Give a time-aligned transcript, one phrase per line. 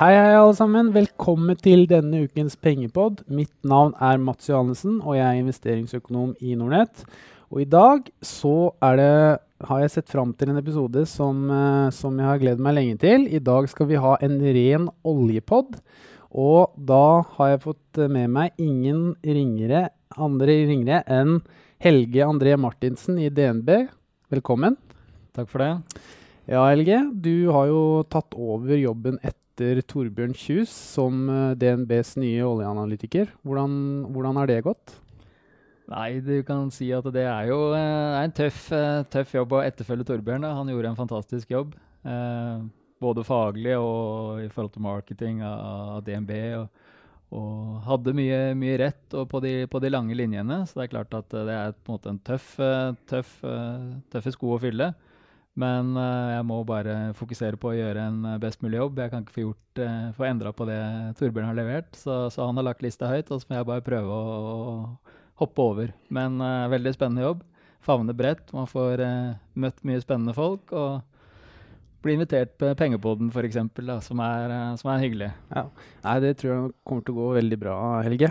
[0.00, 0.86] Hei, hei, alle sammen.
[0.94, 3.18] Velkommen til denne ukens pengepod.
[3.28, 7.02] Mitt navn er Mats Johannessen, og jeg er investeringsøkonom i Nordnett.
[7.52, 9.10] Og i dag så det,
[9.68, 12.96] har jeg sett fram til en episode som, uh, som, jeg har gledet meg lenge
[13.02, 13.26] til.
[13.28, 15.76] I dag skal vi ha en ren oljepod.
[16.32, 21.42] Og da har jeg fått med meg ingen ringere, andre ringere enn
[21.84, 23.68] Helge André Martinsen i DNB.
[24.32, 24.80] Velkommen.
[25.36, 26.00] Takk for det.
[26.48, 27.02] Ja, Helge.
[27.12, 33.28] Du har jo tatt over jobben etter etter Torbjørn Kjus som eh, DNBs nye oljeanalytiker.
[33.44, 33.72] Hvordan,
[34.08, 34.94] hvordan har det gått?
[35.90, 39.64] Nei, du kan si at det er jo er en tøff, eh, tøff jobb å
[39.66, 40.46] etterfølge Torbjørn.
[40.48, 41.74] Han gjorde en fantastisk jobb.
[42.08, 42.62] Eh,
[43.00, 46.32] både faglig og i forhold til marketing av DNB.
[46.62, 46.88] Og,
[47.36, 50.62] og, hadde mye, mye rett på de, på, de, lange linjene.
[50.64, 52.54] Så det er klart at det er på en måte en tøff,
[53.12, 53.36] tøff,
[54.12, 54.94] tøffe sko å fylle.
[55.60, 59.00] Men uh, jeg må bare fokusere på å gjøre en eh, best mulig jobb.
[59.02, 60.80] Jeg kan ikke få, gjort, uh, få endra på det
[61.18, 61.90] Torbjørn har levert.
[61.98, 64.80] Så, så, han har lagt lista høyt, og så må jeg bare prøve å,
[65.40, 65.92] hoppe over.
[66.12, 67.44] Men uh, veldig spennende jobb.
[67.84, 68.52] Favner bredt.
[68.56, 69.00] Man får
[69.56, 70.72] møtt mye spennende folk.
[70.76, 71.00] og
[72.04, 73.56] bli invitert på Pengepoden f.eks.,
[74.06, 74.20] som,
[74.80, 75.30] som er hyggelig.
[75.52, 75.66] Ja.
[76.04, 78.30] Nei, Det tror jeg kommer til å gå veldig bra, Helge.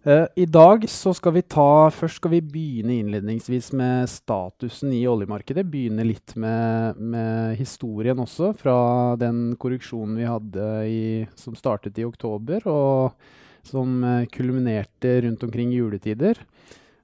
[0.00, 5.02] Uh, I dag så skal vi ta Først skal vi begynne innledningsvis med statusen i
[5.04, 5.66] oljemarkedet.
[5.68, 8.78] Begynne litt med, med historien også, fra
[9.20, 11.02] den korreksjonen vi hadde i,
[11.36, 16.40] som startet i oktober, og som uh, kulminerte rundt omkring juletider.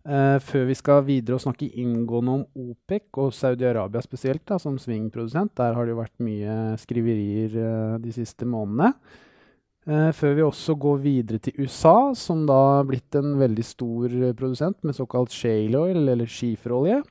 [0.07, 4.81] Uh, før vi skal videre og snakke inngående om OPEC og Saudi-Arabia spesielt, da, som
[4.81, 5.53] svingprodusent.
[5.61, 8.95] Der har det jo vært mye skriverier de siste månedene.
[9.87, 14.11] Uh, før vi også går videre til USA, som da har blitt en veldig stor
[14.11, 17.05] uh, produsent med såkalt shale oil, eller skiferolje.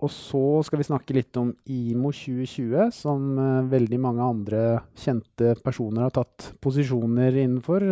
[0.00, 4.62] Og så skal vi snakke litt om IMO 2020, som uh, veldig mange andre
[4.96, 7.84] kjente personer har tatt posisjoner innenfor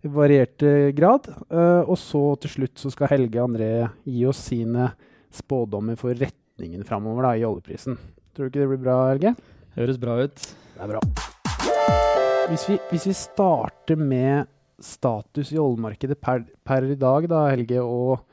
[0.00, 1.26] i varierte grad.
[1.52, 3.68] og så til slutt så skal Helge André
[4.08, 4.88] gi oss sine
[5.28, 8.00] spådommer for retningen framover i oljeprisen.
[8.32, 9.34] Tror du ikke det blir bra, Helge?
[9.76, 10.40] Høres bra ut.
[10.40, 12.08] Det er bra.
[12.50, 14.48] Hvis vi, hvis vi, starter med
[14.82, 18.24] status i oljemarkedet per, per, i dag, da, Helge, og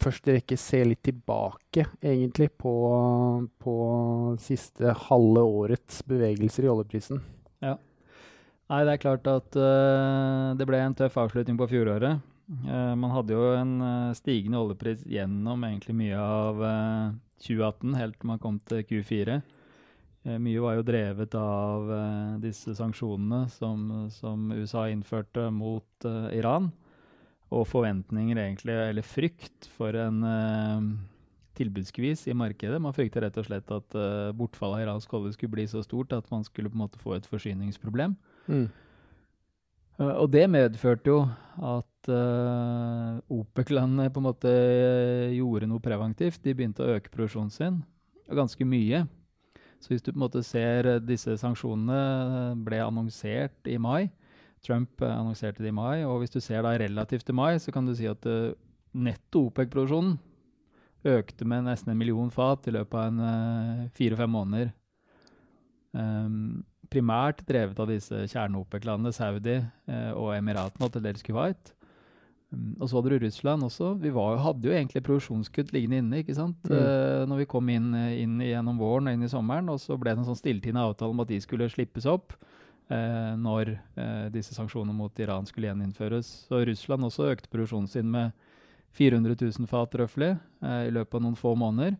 [0.00, 2.72] først rekke se litt tilbake egentlig på,
[3.60, 3.74] på
[4.40, 7.20] siste halve årets bevegelser i oljeprisen.
[7.60, 7.74] Ja.
[8.72, 12.24] Nei, det er klart at uh, det ble en tøff avslutning på fjoråret.
[12.64, 16.64] Uh, man hadde jo en uh, stigende oljepris gjennom egentlig mye av
[17.44, 19.42] 2018, helt til man kom til Q4.
[20.24, 26.30] Eh, mye var jo drevet av uh, disse sanksjonene som, som, USA innførte mot uh,
[26.32, 26.70] Iran.
[27.52, 30.86] Og forventninger, egentlig, eller frykt, for en uh,
[31.54, 32.80] tilbudsskvis i markedet.
[32.82, 33.94] Man frykter rett og slett at
[34.34, 37.14] bortfallet av iransk olje skulle bli så stort at man skulle på en måte få
[37.14, 38.16] et forsyningsproblem.
[38.50, 38.66] Mm.
[40.02, 41.20] og det medførte jo
[41.62, 42.10] at
[43.30, 44.54] OPEC-landene på en måte
[45.36, 46.42] gjorde noe preventivt.
[46.42, 47.78] De begynte å øke produksjonen sin,
[48.34, 49.04] ganske mye.
[49.84, 54.08] Så hvis du på en måte ser eh, disse sanksjonene eh, ble annonsert i mai
[54.64, 57.74] Trump eh, annonserte det i mai, og hvis du ser da relativt til mai, så
[57.74, 58.24] kan du si at
[58.94, 60.16] netto OPEC-produksjonen
[61.04, 64.70] økte med nesten en million fat i løpet av en fire-fem måneder.
[65.92, 66.64] Um,
[66.94, 71.74] primært drevet av disse kjerne-OPEC-landene, Saudi eh, og Emiratene og til dels Kuwait.
[72.54, 73.92] Mm, og så hadde du Russland også.
[74.00, 76.58] Vi var, hadde jo egentlig produksjonskutt liggende inne ikke sant?
[76.70, 76.76] Mm.
[76.76, 79.70] Uh, når vi kom inn, inn, gjennom våren og inn i sommeren.
[79.72, 83.34] Og så ble det en sånn stilltiende avtale om at de skulle slippes opp uh,
[83.40, 86.32] når uh, disse sanksjonene mot Iran skulle gjeninnføres.
[86.48, 88.34] Så Russland også økte produksjonen sin med
[88.94, 91.96] 400 000 fat røftlig i løpet av noen få måneder.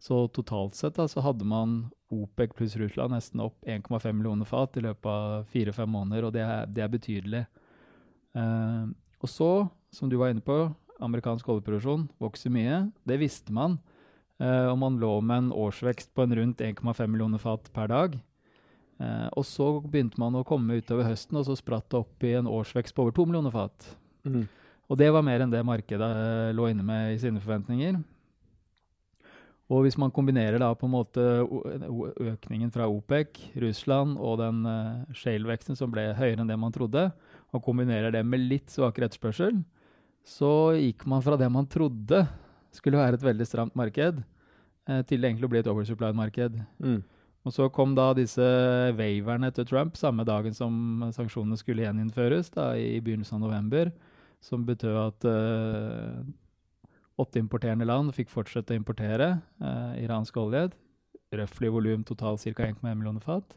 [0.00, 4.78] Så totalt sett da, så hadde man OPEC pluss Russland nesten opp 1,5 millioner fat
[4.80, 7.42] i løpet av fire-fem måneder, og det er, det er betydelig.
[8.32, 9.50] og så
[9.94, 10.68] som du var inne på,
[11.02, 12.82] amerikansk oljeproduksjon vokser mye.
[13.08, 13.78] Det visste man.
[14.38, 18.12] Uh, og man lå med en årsvekst på en rundt 1,5 millioner fat per dag.
[18.98, 22.36] Uh, og så begynte man å komme utover høsten, og så spratt det opp i
[22.38, 23.90] en årsvekst på over 2 millioner fat.
[24.26, 24.44] Mm.
[24.88, 27.98] Og det var mer enn det markedet uh, lå inne med i sine forventninger.
[29.68, 31.22] Og hvis man kombinerer da på en måte
[32.24, 34.62] økningen fra OPEC, Russland og den
[35.12, 37.02] shale-veksten som ble høyere enn det man trodde,
[37.52, 39.58] og kombinerer det med litt svakere etterspørsel,
[40.28, 42.26] så gikk man fra det man trodde
[42.74, 44.20] skulle være et veldig stramt marked,
[44.88, 46.58] eh, til egentlig å bli et oversupplied-marked.
[46.84, 47.00] Mm.
[47.46, 48.44] Og så kom da disse
[48.98, 53.92] waverne til Trump samme dagen som sanksjonene skulle gjeninnføres, da, i begynnelsen av november,
[54.44, 56.20] som betød at eh,
[57.18, 59.30] åtte importerende land fikk fortsette å importere
[59.62, 60.68] eh, iransk olje.
[61.34, 62.68] Røftlig volum totalt ca.
[62.68, 63.56] 1,1 millioner fat.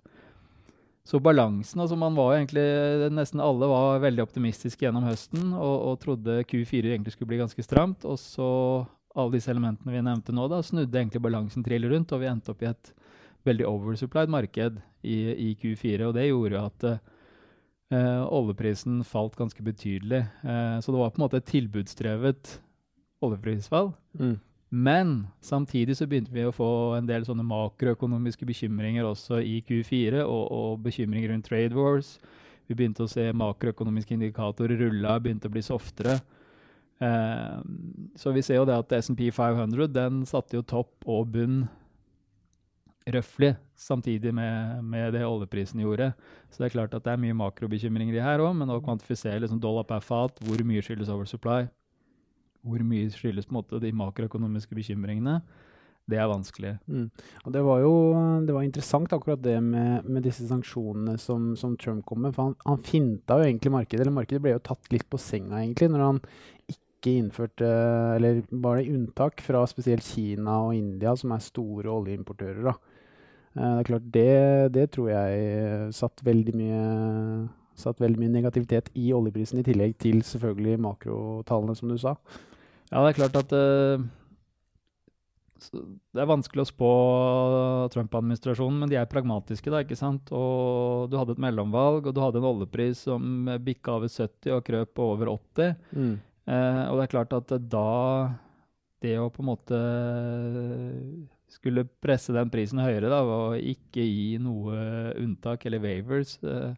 [1.12, 5.75] Så balansen altså Man var jo egentlig Nesten alle var veldig optimistiske gjennom høsten og,
[5.90, 8.06] og trodde Q4 egentlig skulle bli ganske stramt.
[8.08, 8.48] Og så
[9.12, 12.54] alle disse elementene vi nevnte nå, da, snudde egentlig balansen trill rundt, og vi endte
[12.54, 12.94] opp i et
[13.48, 16.06] veldig oversupplied marked i, i Q4.
[16.08, 20.24] Og det gjorde at uh, oljeprisen falt ganske betydelig.
[20.46, 22.56] Uh, så det var på en måte et tilbudsdrevet
[23.25, 23.92] oljeprisfall.
[24.16, 24.38] Mm.
[24.71, 30.21] Men samtidig så begynte vi å få en del sånne makroøkonomiske bekymringer også i Q4,
[30.23, 32.13] og, og bekymringer rundt trade wars.
[32.71, 36.21] Vi begynte å se makroøkonomiske indikatorer rulle begynte å bli softere.
[37.03, 37.59] Eh,
[38.15, 41.65] så vi ser jo det at SMP 500 den satte jo topp og bunn
[43.12, 46.13] røftlig samtidig med, med, det oljeprisen gjorde.
[46.47, 49.41] Så det er klart at det er mye makrobekymringer i her òg, men å kvantifisere
[49.41, 51.65] liksom dollar per fat, hvor mye skyldes oversupply,
[52.62, 55.40] hvor mye skyldes på en måte de makroøkonomiske bekymringene,
[56.10, 56.75] det er vanskelig.
[56.88, 57.10] Mm.
[57.46, 57.94] Og Det var jo
[58.46, 62.36] det var interessant akkurat det med, med disse sanksjonene som, som, Trump kom med.
[62.36, 65.62] for Han, han finta jo egentlig markedet, eller markedet ble jo tatt litt på senga
[65.62, 66.22] egentlig, når han
[66.74, 67.69] ikke innførte,
[68.18, 72.62] eller bare unntak fra spesielt Kina og India, som er store oljeimportører.
[72.68, 72.75] da.
[73.56, 74.30] Eh, det er klart, det,
[74.75, 76.86] det tror jeg satt veldig mye
[77.81, 82.13] satt veldig mye negativitet i oljeprisen, i tillegg til selvfølgelig makrotallene, som du sa.
[82.91, 84.03] Ja, det er klart at uh,
[85.71, 86.91] det er vanskelig å spå
[87.93, 90.31] Trump-administrasjonen, men de er pragmatiske, da, ikke sant?
[90.35, 94.63] Og du hadde et mellomvalg, og du hadde en oljepris som bikka over 70 og
[94.67, 95.75] krøp over 80.
[95.95, 96.15] Mm.
[96.49, 97.91] Uh, og det er klart at da
[99.01, 99.77] Det å på en måte
[101.51, 106.73] skulle presse den prisen høyere da, og ikke gi noe unntak eller waivers, uh,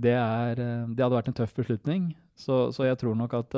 [0.00, 2.12] det, er, det, hadde vært en tøff beslutning.
[2.38, 3.56] Så, så jeg tror nok at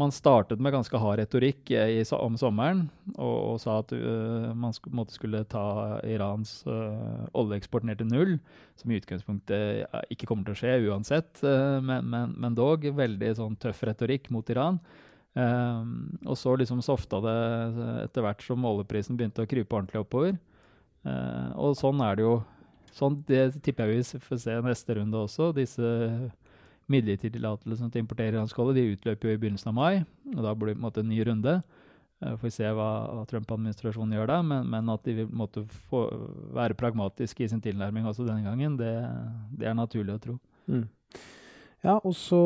[0.00, 2.86] man startet med ganske hard retorikk i, om sommeren
[3.16, 8.34] og, og sa at uh, man sk skulle ta Irans uh, oljeeksport ned til null,
[8.78, 9.84] som i utgangspunktet
[10.14, 14.48] ikke kommer til å skje uansett, men, men, men, dog veldig sånn tøff retorikk mot
[14.50, 14.80] Iran.
[15.36, 17.36] og så liksom softa det
[18.06, 20.34] etter hvert som oljeprisen begynte å krype ordentlig oppover.
[21.54, 22.34] og sånn er det jo.
[22.92, 25.52] Sånn, det tipper jeg vi får se neste runde også.
[25.56, 25.92] disse
[26.92, 30.04] midlertidig tillatelse til å importere iransk de utløper jo i begynnelsen av mai.
[30.36, 31.56] og Da blir det på en måte en ny runde.
[32.22, 35.64] Uh, får vi se hva, hva Trump-administrasjonen gjør da, men, men, at de vil måtte
[35.90, 36.04] få,
[36.54, 38.92] være pragmatiske i sin tilnærming også denne gangen, det,
[39.58, 40.36] det er naturlig å tro.
[40.70, 40.84] Mm.
[41.82, 42.38] Ja, og så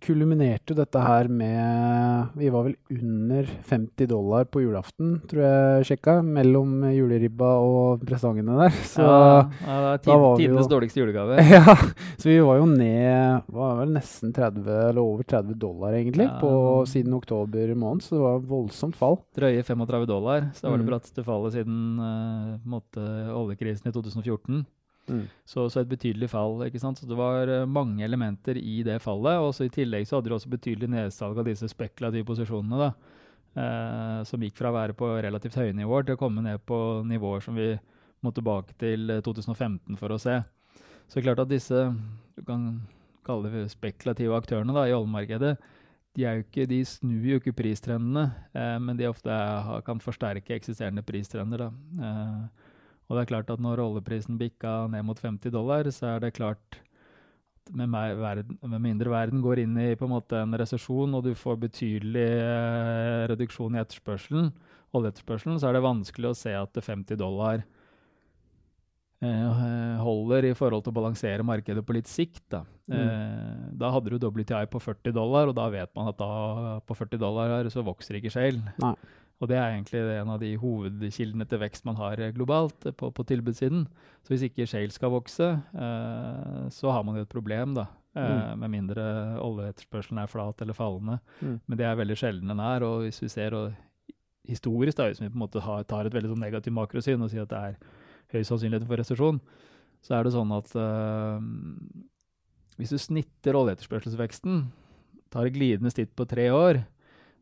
[0.00, 6.14] kulminerte dette her med Vi var vel under 50 dollar på julaften, tror jeg sjekka,
[6.24, 8.78] mellom juleribba og presangene der.
[8.94, 11.36] Så ja, ja det var, tid, tidenes dårligste julegave.
[11.56, 11.74] Ja,
[12.18, 16.38] så vi var jo ned var vel nesten 30, eller over 30 dollar, egentlig, ja,
[16.40, 16.50] på,
[16.88, 18.04] siden oktober måned.
[18.04, 19.18] Så det var voldsomt fall.
[19.36, 20.48] Drøye 35 dollar.
[20.54, 20.90] Så det var det mm.
[20.90, 24.64] bratteste fallet siden uh, oljekrisen i 2014.
[25.08, 25.26] Mm.
[25.46, 26.58] Så, så, et betydelig fall.
[26.66, 26.98] ikke sant?
[26.98, 29.38] Så Det var uh, mange elementer i det fallet.
[29.38, 32.78] og så I tillegg så hadde du også betydelig nedsalg av disse spekulative posisjonene.
[32.78, 32.90] da,
[33.60, 37.04] eh, Som gikk fra å være på relativt høye nivåer til å komme ned på
[37.06, 37.78] nivåer som vi
[38.24, 40.42] må tilbake til 2015 eh, for å se.
[41.06, 41.86] Så det er klart at disse
[42.36, 42.82] du kan
[43.26, 45.56] kalle det spekulative aktørene da, i oljemarkedet,
[46.16, 51.04] de, ikke, de snur jo ikke pristrendene, eh, men de ofte er, kan forsterke eksisterende
[51.06, 51.66] pristrender.
[51.66, 51.70] da.
[52.06, 52.72] Eh,
[53.06, 56.34] og det er klart at når oljeprisen bikka ned mot 50 dollar, så er det
[56.38, 56.80] klart
[57.74, 61.56] med, verden, med, mindre verden går inn i på en en resesjon, og du får
[61.66, 64.52] betydelig eh, reduksjon i etterspørselen,
[64.94, 67.64] oljeetterspørselen, så er det vanskelig å se at 50 dollar
[69.22, 72.44] eh, holder i forhold til å balansere markedet på litt sikt.
[72.52, 72.96] Da, mm.
[72.96, 76.98] eh, da hadde du WTI på 40 dollar, og da vet man at da på
[76.98, 78.76] 40 dollar så vokser ikke shale.
[79.36, 83.24] Og det er egentlig en av de hovedkildene til vekst man har globalt på, på
[83.28, 83.84] tilbudssiden.
[84.24, 87.84] Så hvis ikke shale skal vokse, eh, så har man jo et problem, da.
[88.16, 88.62] Eh, mm.
[88.62, 89.04] Med mindre
[89.44, 91.18] oljeetterspørselen er flat eller fallende.
[91.42, 91.58] Mm.
[91.66, 92.86] Men det er veldig sjelden den er.
[92.88, 93.76] Og hvis vi ser og,
[94.48, 97.32] historisk, da, hvis vi på en måte har, tar et veldig sånn negativt makrosyn og
[97.32, 97.78] sier at det er
[98.32, 99.40] høy sannsynlighet for resesjon,
[100.06, 101.46] så er det sånn at eh,
[102.80, 104.66] hvis du snitter oljeetterspørselsveksten,
[105.32, 106.84] tar et glidende snitt på tre år,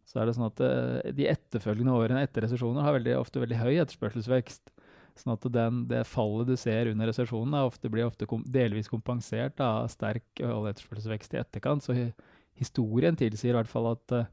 [0.08, 3.60] så er det sånn at uh, de etterfølgende årene etter resesjoner har veldig, ofte veldig
[3.62, 4.70] høy etterspørselsvekst.
[5.18, 9.60] Sånn at den, det fallet du ser under resesjonen, ofte, blir ofte kom, delvis kompensert
[9.62, 11.86] av sterk oljeetterspørselsvekst i etterkant.
[11.86, 11.94] Så
[12.58, 14.26] historien tilsier i hvert fall at uh,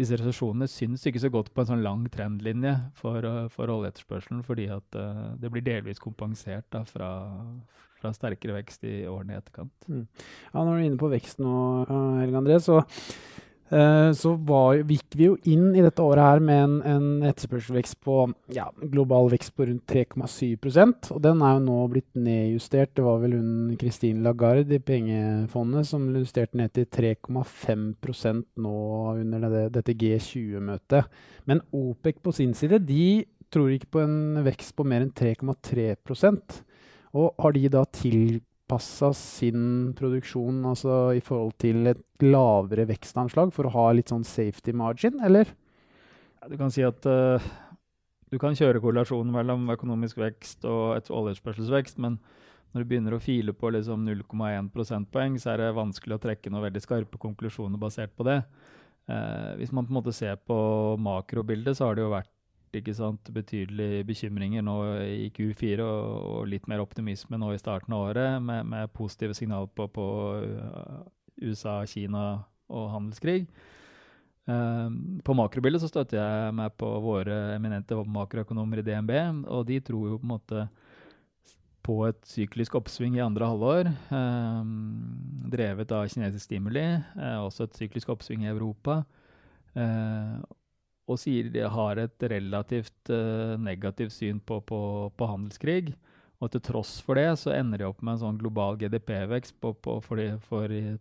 [0.00, 4.42] disse resesjonene syns ikke så godt på en sånn lang trendlinje for, uh, for oljeetterspørselen,
[4.46, 7.10] fordi at uh, det blir delvis kompensert da, fra,
[8.00, 9.76] fra, sterkere vekst i årene i etterkant.
[9.86, 10.06] Mm.
[10.48, 11.52] Ja, Når du er inne på vekst nå,
[12.22, 13.29] Helge André, så Eh,
[13.70, 18.16] så var, gikk vi jo inn i dette året her med en, en etterspørselvekst på
[18.50, 22.96] ja, global vekst på rundt 3,7% og den er jo nå blitt nedjustert.
[22.98, 28.76] Det var vel hun Christine Lagarde i pengefondet som justerte ned til 3,5% nå
[29.22, 31.06] under det, dette G20-møtet.
[31.46, 36.60] Men OPEC på sin side de tror ikke på en vekst på mer enn 3,3%
[37.18, 43.50] Og har de da til tilpassa sin produksjon altså i forhold til et lavere vekstanslag
[43.52, 45.50] for å ha litt sånn safety margin, eller?
[46.40, 47.42] Ja, du kan si at uh,
[48.30, 52.20] du kan kjøre korrelasjonen mellom økonomisk vekst og et oljeetterspørselsvekst, men
[52.70, 56.52] når du begynner å file på liksom 0,1 prosentpoeng, så er det vanskelig å trekke
[56.52, 58.44] noen veldig skarpe konklusjoner basert på det.
[59.10, 60.60] Uh, hvis man på en måte ser på
[61.02, 62.30] makrobildet, så har det jo vært
[62.78, 67.96] ikke sant, betydelige bekymringer nå i Q4 og, og, litt mer optimisme nå i starten
[67.96, 70.06] av året, med, med positive signaler på, på
[70.44, 71.00] uh,
[71.42, 72.24] USA, Kina
[72.70, 73.44] og handelskrig.
[74.50, 79.12] Um, på makrobildet så støtter jeg meg på våre eminente makroøkonomer i DNB,
[79.50, 80.68] og de tror jo på en måte
[81.86, 84.72] på et syklisk oppsving i andre halvår, um,
[85.50, 86.86] drevet av kinesisk stimuli,
[87.40, 89.00] også et syklisk oppsving i Europa.
[89.74, 90.40] Uh,
[91.10, 94.80] og sier de har et relativt uh, negativt syn på, på,
[95.16, 95.94] på, handelskrig.
[96.40, 99.76] Og til tross for det så ender de opp med en sånn global GDP-vekst for,
[100.06, 100.22] for,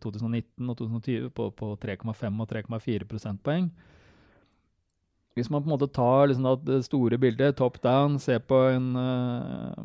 [0.04, 3.70] 2019 og 2020 på, på 3,5 og 3,4 prosentpoeng.
[5.38, 8.90] Hvis man på en måte tar liksom det store bildet, top down, ser på en
[9.00, 9.78] uh,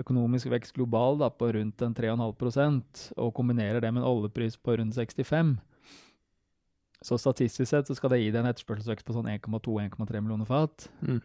[0.00, 4.78] økonomisk vekst global da, på rundt en 3,5% og kombinerer det med en oljepris på
[4.80, 5.58] rundt 65
[7.04, 10.90] så statistisk sett så skal det gi deg en etterspørselsvekst på sånn 1,2-1,3 millioner fat.
[11.00, 11.20] Mm.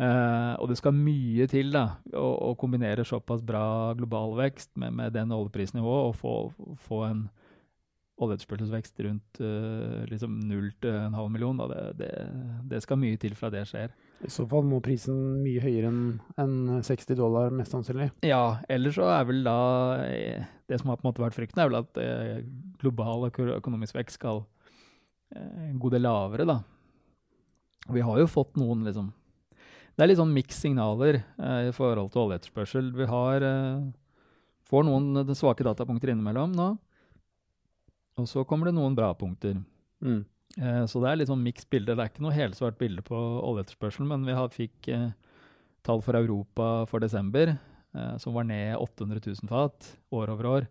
[0.00, 1.84] Uh, og det skal mye til da,
[2.16, 6.36] å, å kombinere såpass bra global vekst med, med den oljeprisnivået og få,
[6.86, 7.26] få en
[8.22, 11.58] oljeetterspørselsvekst rundt uh, liksom 0 til en halv million.
[11.60, 11.68] Da.
[11.72, 12.10] Det, det,
[12.70, 13.92] det, skal mye til fra det skjer.
[14.22, 16.02] I så fall må prisen mye høyere enn
[16.40, 18.12] en 60 dollar, mest sannsynlig.
[18.26, 19.58] Ja, ellers så er vel da
[20.06, 22.38] eh, Det som har på en måte vært frykten, er vel at uh,
[22.82, 24.44] global økonomisk vekst skal
[25.36, 26.60] en god del lavere, da.
[27.92, 29.08] Vi har jo fått noen liksom
[29.96, 32.92] Det er litt sånn miks signaler eh, i forhold til oljeetterspørsel.
[32.96, 33.82] Vi har eh,
[34.72, 36.68] får noen eh, svake datapunkter innimellom nå.
[38.20, 39.58] Og så kommer det noen bra punkter.
[40.04, 40.22] Mm.
[40.56, 41.92] Eh, så det er litt sånn miks bilde.
[41.92, 43.18] Det er ikke noe helsvart bilde på
[43.50, 45.10] oljeetterspørselen, men vi har, fikk eh,
[45.84, 47.56] tall for Europa for desember
[48.22, 49.86] som var ned 800 000 fat
[50.16, 50.66] år over år.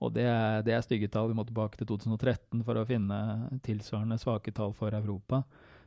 [0.00, 1.28] Og det er, det er stygge tall.
[1.28, 3.18] Vi må tilbake til 2013 for å finne
[3.66, 5.42] tilsvarende svake tall for Europa.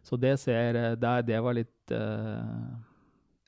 [0.06, 2.76] Så det, ser, der, det var litt uh,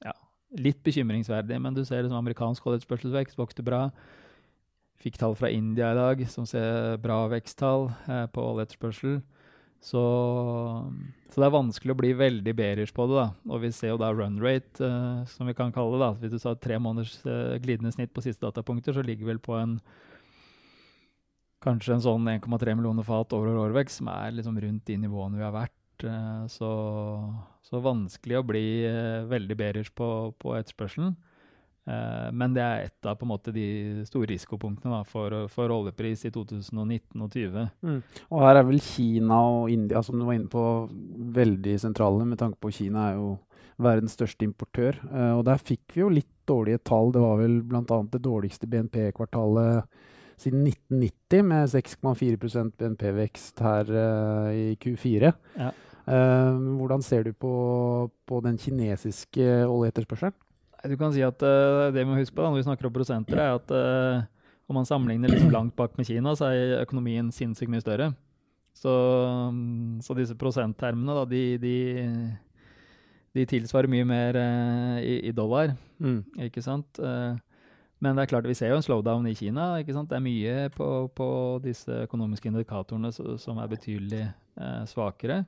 [0.02, 0.16] ja,
[0.58, 1.60] litt bekymringsverdig.
[1.62, 3.90] Men du ser det som amerikansk oljeetterspørselsvekst vokste bra.
[5.04, 9.20] Fikk tall fra India i dag som ser bra veksttall uh, på oljeetterspørsel.
[9.86, 10.02] Så,
[11.30, 13.20] så, det er vanskelig å bli veldig bearish på det.
[13.20, 13.28] da.
[13.52, 16.08] Og vi ser jo da run rate, uh, som vi kan kalle det.
[16.08, 16.12] da.
[16.24, 17.20] Hvis du sa tre måneders
[17.62, 19.78] glidende snitt på siste datapunkter, så ligger vel på en
[21.66, 25.46] kanskje en sånn 1,3 millioner fat over årvekst, som er liksom rundt de nivåene vi
[25.46, 25.74] har vært.
[26.04, 26.72] Eh, så,
[27.66, 30.10] så vanskelig å bli eh, veldig bearish på,
[30.42, 31.16] på etterspørselen.
[31.86, 36.34] Eh, men det er et av måte de store risikopunktene da, for, for, oljepris i
[36.34, 37.68] 2019 og 2020.
[37.86, 38.00] Mm.
[38.30, 40.66] Og her er vel Kina og India, som du var inne på,
[41.40, 43.36] veldig sentrale, med tanke på Kina er jo
[43.82, 44.96] verdens største importør.
[45.36, 47.10] og der fikk vi jo litt dårlige tall.
[47.12, 47.98] Det var vel bl.a.
[48.14, 49.84] det dårligste BNP-kvartalet
[50.42, 55.32] siden 1990 med 6,4% BNP-vekst her uh, i Q4.
[55.60, 55.72] Ja.
[56.06, 57.54] Uh, hvordan ser du på,
[58.28, 60.36] på den kinesiske oljeetterspørselen?
[60.86, 62.94] Du kan si at uh, det vi må huske på da, når vi snakker om
[62.94, 63.74] prosenter, er at
[64.66, 68.12] om man sammenligner liksom langt bak med Kina, så er økonomien sinnssykt mye større.
[68.76, 71.76] Så, um, så disse prosenttermene, da, de, de,
[73.38, 74.40] de tilsvarer mye mer
[75.00, 76.18] i, i, dollar, mm.
[76.50, 77.00] ikke sant?
[77.00, 77.38] Uh,
[78.04, 79.70] men det er klart, vi ser jo en slowdown i Kina.
[79.80, 80.10] ikke sant?
[80.12, 81.28] Det er mye på, på
[81.64, 85.46] disse økonomiske indikatorene som er betydelig eh, svakere.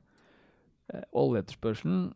[0.93, 2.07] Eh, oljeetterspørselen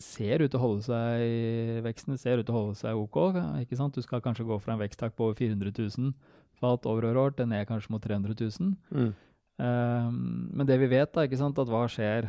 [0.00, 3.18] ser ut til å holde seg veksten ser ut til å holde seg OK.
[3.62, 3.94] ikke sant?
[3.94, 6.14] Du skal kanskje gå fra en veksttakt på over 400 000
[6.58, 8.74] fat over år til ned kanskje mot 300 000.
[8.90, 9.12] Mm.
[9.54, 12.26] Um, men det vi vet, da, ikke sant, at hva skjer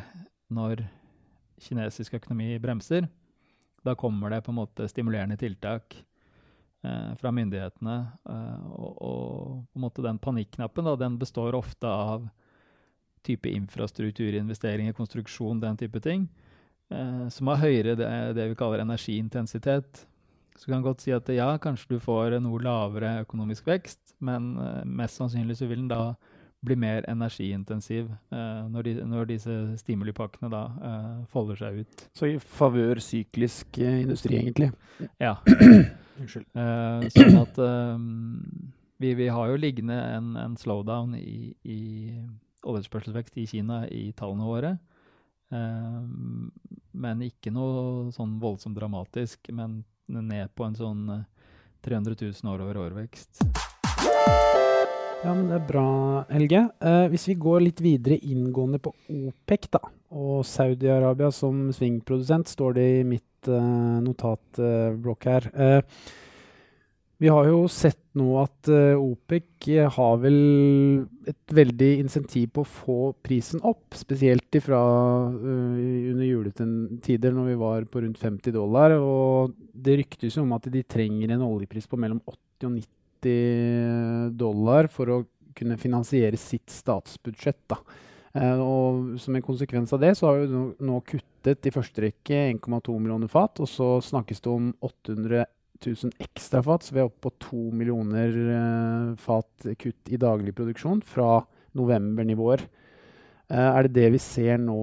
[0.54, 0.84] når
[1.62, 3.08] kinesisk økonomi bremser?
[3.86, 6.04] Da kommer det på en måte stimulerende tiltak eh,
[7.20, 7.96] fra myndighetene.
[8.30, 12.28] Eh, og, og, på en måte den panikknappen da, den består ofte av
[13.26, 16.28] type infrastrukturinvesteringer, konstruksjon, den type ting,
[16.94, 20.06] eh, som har høyere det, det, vi kaller energiintensitet.
[20.56, 24.82] Så kan godt si at ja, kanskje du får noe lavere økonomisk vekst, men eh,
[24.86, 26.16] mest sannsynlig så vil den da
[26.66, 30.64] bli mer energiintensiv når, de, når, disse stimulipakkene da
[31.30, 32.06] folder seg ut.
[32.18, 34.72] Så i favør syklisk industri, egentlig?
[35.22, 35.36] Ja.
[36.20, 36.48] Unnskyld.
[37.12, 37.58] sånn at
[39.04, 41.80] vi, vi, har jo liggende en, en slowdown i, i
[42.64, 44.72] oljespørselsvekst i Kina i tallene våre.
[46.96, 51.04] men ikke noe sånn voldsomt dramatisk, men ned på en sånn
[51.86, 53.44] 300 000 år over årvekst.
[55.26, 55.90] Ja, men Det er bra,
[56.30, 56.60] Helge.
[56.86, 59.82] Uh, hvis vi går litt videre inngående på OPEC da,
[60.16, 65.50] og Saudi-Arabia som svingprodusent, står det i mitt uh, notatblokk her.
[65.52, 65.82] Eh,
[67.20, 69.68] vi har jo sett nå at uh, OPEC
[69.98, 70.40] har vel
[71.28, 73.96] et veldig insentiv på å få prisen opp.
[73.96, 74.80] Spesielt ifra
[75.36, 78.98] under juletider når vi var på rundt 50 dollar.
[79.00, 84.36] Og det ryktes jo om at de trenger en oljepris på mellom 80 og 90
[84.40, 85.24] dollar for å
[85.56, 87.64] kunne finansiere sitt statsbudsjett.
[87.72, 87.80] Da.
[88.36, 92.42] Eh, og som en konsekvens av det så har vi nå, kuttet i første rekke
[92.52, 93.62] 1,2 millioner fat.
[93.64, 95.46] Og så snakkes det om 800
[95.86, 100.56] 000 ekstra fat, så vi er oppe på 2 millioner eh, fat kutt i daglig
[100.58, 101.40] produksjon fra
[101.76, 102.66] novembernivåer.
[103.52, 104.80] Eh, er det det vi ser nå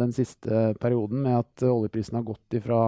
[0.00, 2.82] den siste perioden, med at oljeprisen har gått ifra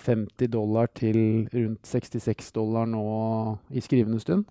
[0.00, 3.06] 50 dollar til rundt 66 dollar nå
[3.72, 4.48] i skrivende stund?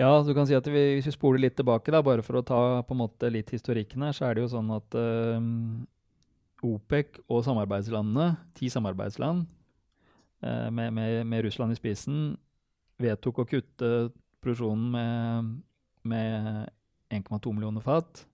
[0.00, 2.44] Ja, du kan si at vi, hvis vi spoler litt tilbake, da, bare for å
[2.46, 5.48] ta på en måte litt historikken her, så er det jo sånn at eh,
[6.64, 9.44] OPEC og samarbeidslandene, ti samarbeidsland
[10.40, 12.22] eh, med, med, med, Russland i spissen,
[13.02, 13.92] vedtok å kutte
[14.42, 15.52] produksjonen med,
[16.08, 16.72] med
[17.12, 18.24] 1,2 millioner fat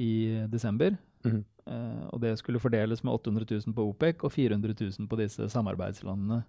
[0.00, 0.96] i desember.
[1.26, 1.44] Mm.
[1.66, 5.48] Uh, og det skulle fordeles med 800 000 på OPEC og 400 000 på disse
[5.50, 6.44] samarbeidslandene.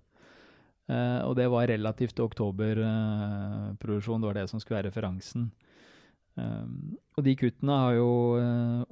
[0.88, 5.50] Uh, og det var relativt oktoberproduksjon, det var det som skulle være referansen.
[6.38, 8.10] Um, og de kuttene har jo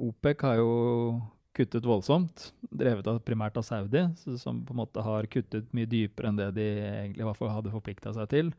[0.08, 0.72] OPEC har jo
[1.56, 4.02] kuttet voldsomt, drevet av, primært av Saudi,
[4.42, 8.12] som på en måte har kuttet mye dypere enn det de egentlig hvert hadde forplikta
[8.18, 8.50] seg til.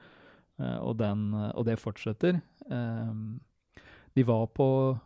[0.56, 2.38] Og, den, og, det fortsetter.
[2.72, 3.36] Um,
[4.16, 4.96] de var på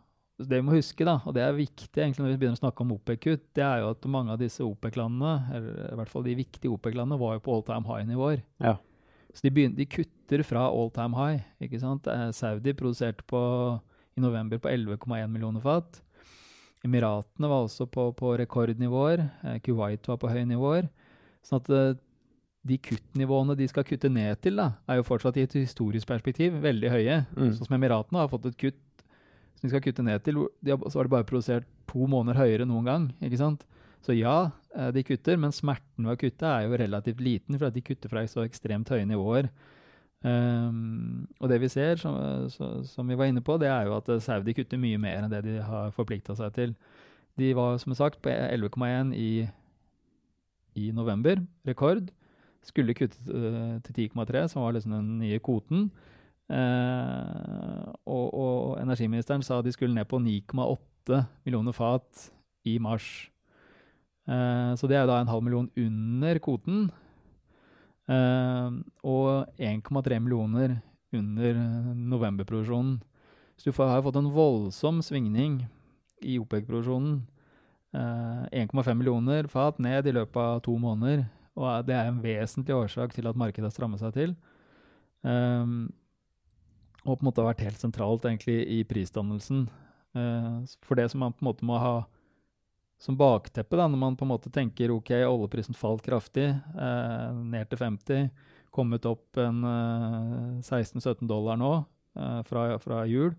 [0.47, 2.85] det vi må huske, da, og det er viktig egentlig når vi begynner å snakke
[2.85, 6.37] om OPEC-kutt, det er jo at mange av disse OPEC-landene, eller i hvert fall de
[6.39, 8.43] viktige OPEC-landene, var jo på all time high-nivåer.
[8.63, 8.75] Ja.
[9.31, 11.43] Så de, begynner, de, kutter fra all time high.
[11.63, 12.07] ikke sant?
[12.11, 13.41] Eh, Saudi produserte på,
[14.17, 16.01] i november på 11,1 millioner fat.
[16.83, 19.23] Emiratene var også på, på rekordnivåer.
[19.45, 20.89] Eh, Kuwait var på høye nivåer.
[21.45, 21.99] Sånn at eh,
[22.67, 26.59] de kuttnivåene de skal kutte ned til, da, er jo fortsatt i et historisk perspektiv
[26.61, 27.17] veldig høye.
[27.33, 27.53] Mm.
[27.55, 28.81] Sånn som Emiratene har fått et kutt
[29.61, 32.87] som de skal kutte ned til, så har de bare produsert to måneder høyere noen
[32.87, 33.03] gang.
[33.21, 33.61] ikke sant?
[34.01, 37.69] Så ja, eh, de kutter, men smerten ved å kutte er jo relativt liten, for
[37.69, 39.51] de kutter fra så ekstremt høye nivåer.
[40.21, 42.17] Um, og det vi ser, som,
[42.85, 45.41] som, vi var inne på, det er jo at Saudi kutter mye mer enn det
[45.45, 46.75] de har forplikta seg til.
[47.41, 49.45] De var som sagt på 11,1 i,
[50.77, 52.09] i november, rekord.
[52.65, 55.91] Skulle kutte uh, til 10,3, som var liksom den nye kvoten.
[56.51, 62.27] Eh, og, og, energiministeren sa de skulle ned på 9,8 millioner fat
[62.67, 63.07] i mars.
[64.27, 66.89] Eh, så det er jo da en halv million under kvoten.
[68.11, 68.69] Eh,
[69.07, 70.81] og 1,3 millioner
[71.15, 71.61] under
[71.95, 72.99] novemberproduksjonen.
[73.57, 75.61] Så du har fått en voldsom svingning
[76.23, 77.21] i OPEC-produksjonen.
[77.91, 81.25] 1,5 millioner fat ned i løpet av to måneder.
[81.59, 84.31] Og det er en vesentlig årsak til at markedet har strammet seg til.
[85.21, 85.91] Um,
[87.05, 89.65] og på en måte har vært helt sentralt egentlig i prisdannelsen.
[90.17, 91.95] Eh, for det som man på en måte må ha
[93.01, 97.71] som bakteppe, da, når man på en måte tenker ok, oljeprisen falt kraftig, eh, ned
[97.71, 98.27] til 50,
[98.71, 103.33] kommet opp en eh, 16-17 dollar nå eh, fra, fra, jul,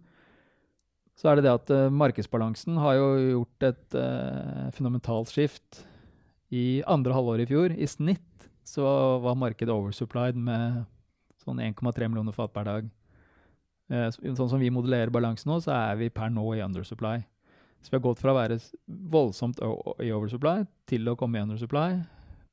[1.15, 5.85] så er det det at eh, markedsbalansen har jo gjort et eh, fundamentalt skift.
[6.53, 8.83] I andre halvår i fjor, i snitt, så
[9.23, 10.83] var markedet oversupplied med
[11.43, 12.91] sånn 1,3 millioner fat per dag.
[13.93, 17.21] Eh, sånn som vi modellerer balansen nå, så er vi per nå i undersupply.
[17.83, 19.59] Så vi har gått fra å være voldsomt
[20.01, 21.99] i oversupply til å komme i undersupply,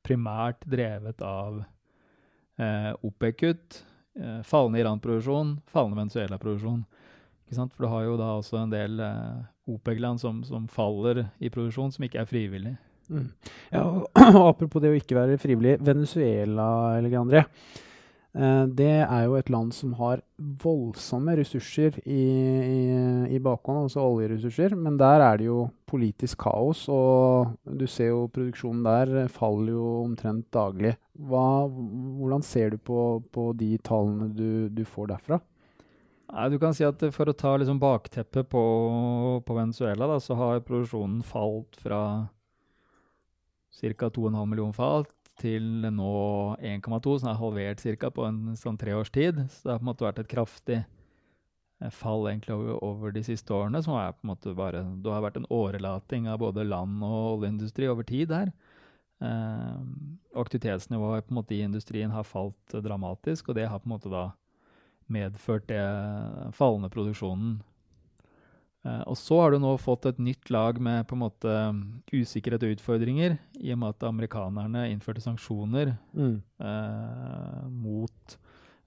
[0.04, 1.62] primært drevet av
[2.58, 3.80] eh, OPEC-kutt,
[4.18, 6.82] eh, fallende Iran-produksjon, fallende Venezuela-produksjon.
[7.50, 11.94] For du har jo da også en del eh, OPEC-land som, som, faller i produksjon,
[11.94, 12.74] som ikke er frivillig.
[13.10, 13.28] Mm.
[13.72, 14.10] Ja, og
[14.50, 15.78] Apropos det å ikke være frivillig.
[15.82, 17.46] Venezuela, eller André.
[17.46, 17.86] Eh,
[18.30, 22.20] det er jo et land som har voldsomme ressurser i,
[22.62, 22.82] i,
[23.34, 24.76] i bakhånd, altså oljeressurser.
[24.78, 29.86] Men der er det jo politisk kaos, og du ser jo produksjonen der faller jo
[30.04, 30.94] omtrent daglig.
[31.18, 35.40] Hva, hvordan ser du på, på de tallene du, du, får derfra?
[36.30, 38.62] Nei, du kan si at For å ta liksom bakteppet på,
[39.42, 42.28] på Venezuela, da, så har produksjonen falt fra
[43.74, 44.06] ca.
[44.06, 46.14] 2,5 millioner fat til nå
[46.60, 48.10] 1,2, som er halvert ca.
[48.14, 49.42] på en sånn tre års tid.
[49.50, 53.24] Så det har på en måte vært et kraftig eh, fall egentlig over, over, de
[53.26, 53.82] siste årene.
[53.82, 57.38] som er på en måte bare, Det har vært en årelating av både land og
[57.38, 58.52] oljeindustri over tid her.
[59.20, 59.80] Eh,
[60.36, 64.12] aktivitetsnivået på en måte i industrien har falt dramatisk, og det har på en måte
[64.12, 64.30] da
[65.10, 65.82] medført det
[66.54, 67.60] fallende produksjonen.
[68.86, 71.56] Eh, og så har du nå fått et nytt lag med på en måte
[72.12, 76.36] usikkerhet og utfordringer, i og med at amerikanerne innførte sanksjoner mm.
[76.64, 78.38] eh, mot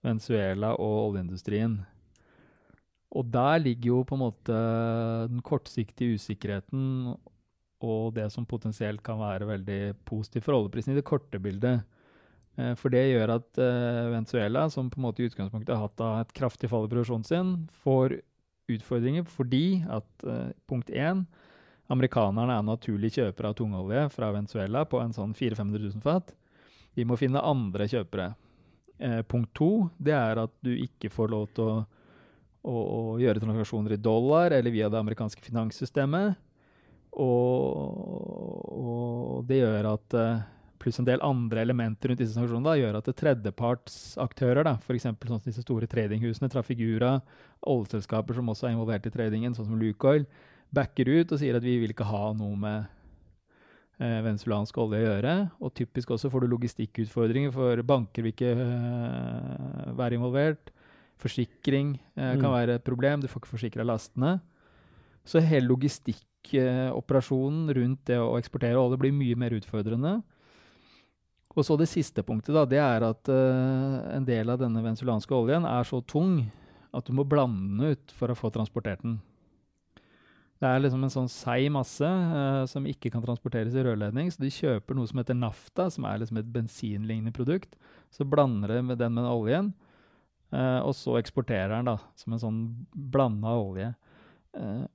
[0.03, 1.81] Venezuela og oljeindustrien.
[3.13, 4.57] Og der ligger jo på en måte
[5.29, 7.13] den kortsiktige usikkerheten
[7.83, 11.83] og det som potensielt kan være veldig positivt for oljeprisen i det korte bildet.
[12.57, 16.03] Eh, for det gjør at uh, Venezuela, som på en måte i utgangspunktet har hatt
[16.23, 17.53] et kraftig fall i produksjonen sin,
[17.83, 18.21] får
[18.71, 21.25] utfordringer fordi at uh, punkt én
[21.91, 26.31] Amerikanerne er naturlig kjøpere av tungolje fra Venezuela på en sånn 400 000 fat.
[26.95, 28.29] De må finne andre kjøpere.
[29.03, 31.75] Eh, punkt to det er at du ikke får lov til å,
[32.63, 36.39] å, å, gjøre transaksjoner i dollar eller via det amerikanske finanssystemet.
[37.19, 37.91] Og,
[38.73, 40.45] og det gjør at uh,
[40.83, 45.05] pluss en del andre elementer rundt disse sanksjonene da, gjør at tredjepartsaktører, f.eks.
[45.07, 47.11] sånn som disse store tradinghusene, Trafigura,
[47.71, 50.23] oljeselskaper som også er involvert i tradingen, sånn som Lukoil,
[50.73, 52.77] backer ut og sier at vi vil ikke ha noe med
[54.01, 55.33] eh, venezuelansk olje å gjøre.
[55.63, 60.63] Og typisk også får du logistikkutfordringer, for banker vil ikke eh, være involvert.
[61.21, 62.55] Forsikring eh, kan mm.
[62.57, 64.31] være et problem, du får ikke forsikra lastene.
[65.23, 70.13] Så hele logistikkoperasjonen rundt det å eksportere olje blir mye mer utfordrende.
[71.53, 75.35] Og så det siste punktet, da, det er at uh, en del av denne venezuelanske
[75.37, 76.39] oljen er så tung
[76.93, 79.19] at du må blande den ut for å få transportert den.
[80.61, 84.41] Det er liksom en sånn seig masse uh, som ikke kan transporteres i rørledning, så
[84.41, 87.77] de kjøper noe som heter nafta, som er liksom et bensinlignende produkt.
[88.13, 89.73] Så blander de med den med oljen,
[90.55, 92.63] uh, og så eksporterer den da, som en sånn
[92.93, 93.93] blanda olje.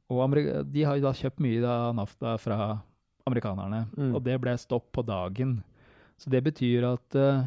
[0.09, 0.35] og
[0.71, 2.79] de har jo da kjøpt mye av nafta fra
[3.27, 4.13] amerikanerne, mm.
[4.15, 5.59] og det ble stopp på dagen.
[6.19, 7.47] Så det betyr at uh,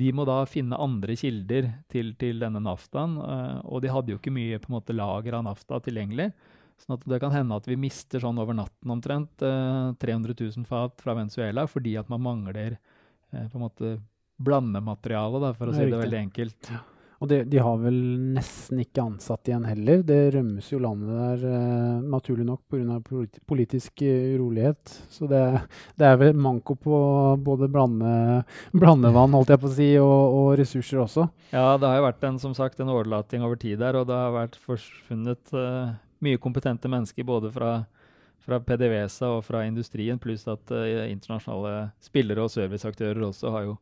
[0.00, 3.16] de må da finne andre kilder til, til denne naftaen.
[3.16, 6.30] Uh, og de hadde jo ikke mye på en måte, lager av nafta tilgjengelig.
[6.80, 10.68] sånn at det kan hende at vi mister sånn over natten omtrent uh, 300 000
[10.68, 12.80] fat fra Venezuela fordi at man mangler
[13.30, 13.90] på en måte
[14.42, 16.70] blandemateriale, for å si det veldig enkelt.
[17.20, 17.96] Og de, de, har vel
[18.32, 20.00] nesten ikke ansatt igjen heller.
[20.08, 22.96] Det rømmes jo landet der uh, naturlig nok pga.
[23.04, 24.94] Politi politisk uh, urolighet.
[25.12, 25.42] Så det,
[26.00, 27.00] det, er vel manko på
[27.44, 28.12] både blande,
[28.72, 31.26] blandevann holdt jeg på å si, og, og, ressurser også.
[31.52, 34.16] Ja, det har jo vært en, som sagt, en overlating over tid der, og det
[34.16, 35.92] har vært forsvunnet uh,
[36.24, 37.82] mye kompetente mennesker både fra
[38.40, 43.74] fra PDVSA og fra industrien, pluss at uh, internasjonale spillere og serviceaktører også har jo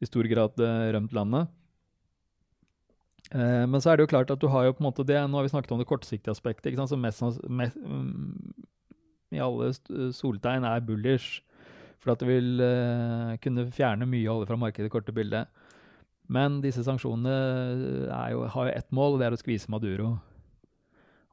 [0.00, 0.56] i stor grad
[0.96, 1.52] rømt landet.
[3.34, 5.18] Eh, men så er det jo klart at du har jo på en måte det,
[5.18, 8.54] Nå har vi snakket om det kortsiktige aspektet, ikke sant, som mest, mest um,
[9.34, 9.72] i alle
[10.14, 11.42] soltegn er bullish.
[11.98, 15.50] For at det vil uh, kunne fjerne mye olje fra markedet i korte bildet.
[16.30, 17.32] Men disse sanksjonene
[18.32, 20.14] jo, har jo ett mål, og det er å skvise Maduro.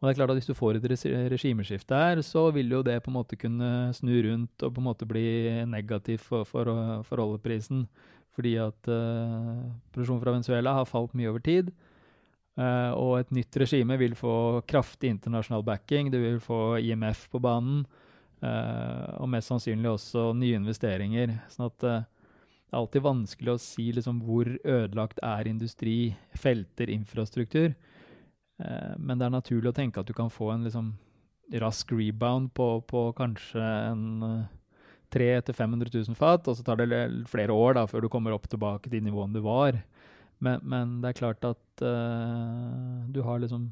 [0.02, 3.04] Og det er klart at Hvis du får et regimeskifte her, så vil jo det
[3.04, 6.66] på en måte kunne snu rundt og på en måte bli negativt for, for,
[7.06, 7.86] for oljeprisen.
[8.34, 11.70] Fordi at uh, produksjonen fra Venezuela har falt mye over tid.
[12.60, 16.12] Uh, og et nytt regime vil få kraftig internasjonal backing.
[16.12, 17.86] Du vil få IMF på banen.
[18.42, 21.38] Uh, og mest sannsynlig også nye investeringer.
[21.54, 26.88] sånn at uh, det er alltid vanskelig å si liksom, hvor ødelagt er industri, felter,
[26.90, 27.74] infrastruktur.
[28.96, 30.94] men det er naturlig å tenke at du kan få en liksom,
[31.60, 34.46] rask rebound på, på kanskje en
[35.12, 38.48] 300 000-500 000 fat, og så tar det flere år da, før du kommer opp
[38.48, 39.82] tilbake til nivåene du var.
[40.42, 43.70] Men, men, det er klart at uh, du har liksom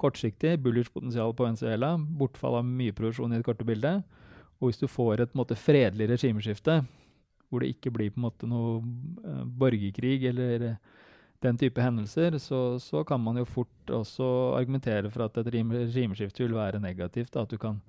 [0.00, 4.06] kortsiktig bullish-potensial på Venezuela, bortfall av mye produksjon i det korte bildet.
[4.60, 6.80] Og hvis du får et måte, fredelig regimeskifte,
[7.50, 10.72] hvor det ikke blir på en måte noe uh, borgerkrig eller
[11.40, 14.26] den type hendelser, så, så, kan man jo fort også
[14.58, 17.32] argumentere for at et regimeskifte vil være negativt.
[17.34, 17.80] Da, at du kan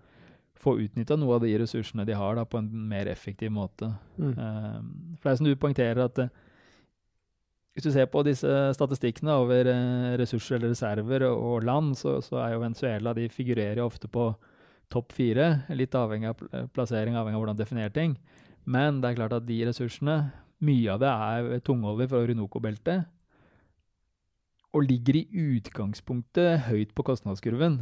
[0.61, 3.91] få utnytta noe av de ressursene de har, da, på en mer effektiv måte.
[4.17, 4.31] Mm.
[4.37, 6.23] Uh, for det er som du poengterer, at
[7.71, 12.41] hvis du ser på disse statistikkene over eh, ressurser eller reserver og land, så, så
[12.43, 14.33] er jo Venezuela De figurerer jo ofte på
[14.91, 18.17] topp fire, litt avhengig av plassering, avhengig av hvordan du definerer ting.
[18.67, 20.17] Men det er klart at de ressursene,
[20.61, 23.07] mye av det er tungolje fra Orinoco-beltet.
[24.71, 27.81] og ligger i utgangspunktet høyt på kostnadskurven.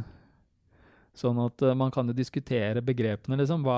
[1.14, 3.62] Sånn at uh, man kan jo diskutere begrepene, liksom.
[3.62, 3.76] Hva,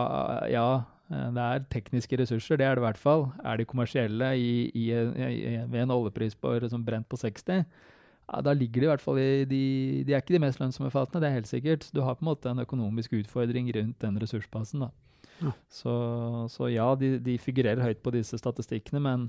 [0.48, 3.26] ja, eh, det er tekniske ressurser, det er det i hvert fall.
[3.44, 7.64] Er de kommersielle i, i, i, ved en oljepris på, liksom, brent på 60?
[8.32, 9.62] Ja, da ligger de i hvert fall i de,
[10.06, 11.88] de er ikke de mest lønnsomme fatene, det er helt sikkert.
[11.92, 14.86] Du har på en måte en økonomisk utfordring rundt den ressursbasen.
[14.86, 14.92] da.
[15.42, 15.52] Ja.
[15.68, 15.92] Så,
[16.52, 19.26] så, ja, de, de, figurerer høyt på disse statistikkene, men,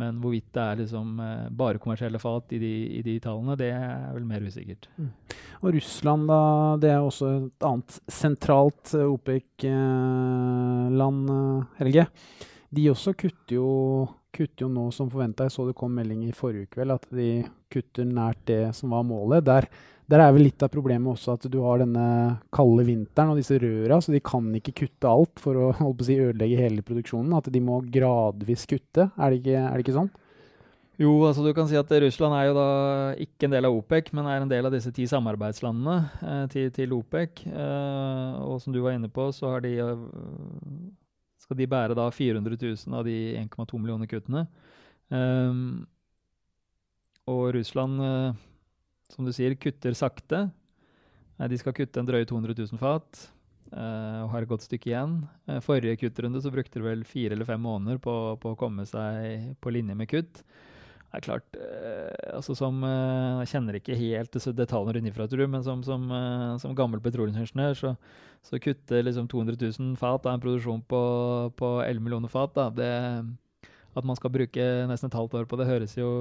[0.00, 3.70] men hvorvidt det er liksom eh, bare kommersielle fat i de, i de, tallene, det
[3.76, 4.88] er vel mer usikkert.
[4.96, 5.10] Mm.
[5.60, 6.40] Og Russland, da,
[6.82, 9.60] det er også et annet sentralt eh, OPEC-land,
[11.36, 12.06] eh, Helge.
[12.70, 13.70] De også kutter jo,
[14.34, 15.46] kutter jo nå som forventa.
[15.46, 17.30] Jeg så det kom melding i forrige kveld at de
[17.70, 19.46] kutter nært det som var målet.
[19.46, 19.66] Der
[20.10, 22.04] der er vel litt av problemet også at du har denne
[22.54, 26.18] kalde vinteren og disse røra, så de kan ikke kutte alt for å, å si,
[26.18, 27.36] ødelegge hele produksjonen.
[27.38, 29.10] At de må gradvis kutte.
[29.14, 30.10] Er det ikke, er det ikke sånn?
[31.00, 32.66] Jo, altså du kan si at Russland er jo da
[33.24, 36.66] ikke en del av OPEC, men er en del av disse ti samarbeidslandene eh, til,
[36.76, 37.46] til, OPEC.
[37.48, 40.90] Eh, og som du var inne på, så har de, uh,
[41.40, 44.44] skal de bære da 400 000 av de 1,2 millioner kuttene.
[45.08, 45.64] Eh,
[47.30, 48.49] og Russland uh,
[49.10, 50.46] som du sier, kutter sakte.
[51.48, 53.28] De skal kutte en drøye 200 000 fat
[53.72, 55.20] uh, og har et godt stykke igjen.
[55.48, 58.86] Uh, forrige kuttrunde så brukte de vel fire eller fem måneder på, på, å komme
[58.88, 60.42] seg på linje med kutt.
[61.10, 65.84] Det er klart, uh, altså som Jeg kjenner ikke helt detaljene rundt infrastruktur, men som,
[65.86, 66.04] som,
[66.62, 67.94] som gammel petroleumsingeniør så,
[68.46, 71.04] så kutter liksom 200 000 fat av en produksjon på,
[71.56, 72.52] på 11 millioner fat.
[72.54, 72.68] Da.
[72.74, 76.12] Det, at man skal bruke nesten et halvt år på det, høres jo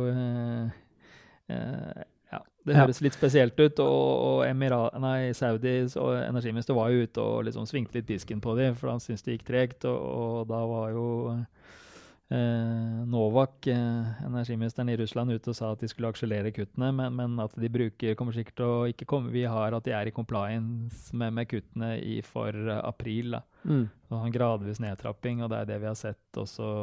[2.30, 3.08] ja, Det høres ja.
[3.08, 3.82] litt spesielt ut.
[3.82, 8.44] Og, og Emirat, nei, Saudis og energiminister var jo ute og liksom svingte litt disken
[8.44, 9.88] på dem, for han syntes det gikk tregt.
[9.90, 15.82] Og, og, da var jo eh, Novak, eh, energiministeren i Russland, ute og sa at
[15.82, 19.34] de skulle akselere kuttene, men, men, at de bruker kommer sikkert til å ikke komme
[19.34, 23.40] Vi har at de er i compliance med, med kuttene i for april.
[23.40, 23.46] da.
[23.66, 23.88] Mm.
[24.20, 26.74] En gradvis nedtrapping, og det er det vi har sett også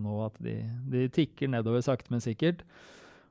[0.00, 2.64] nå, at de, de tikker nedover sakte, men sikkert.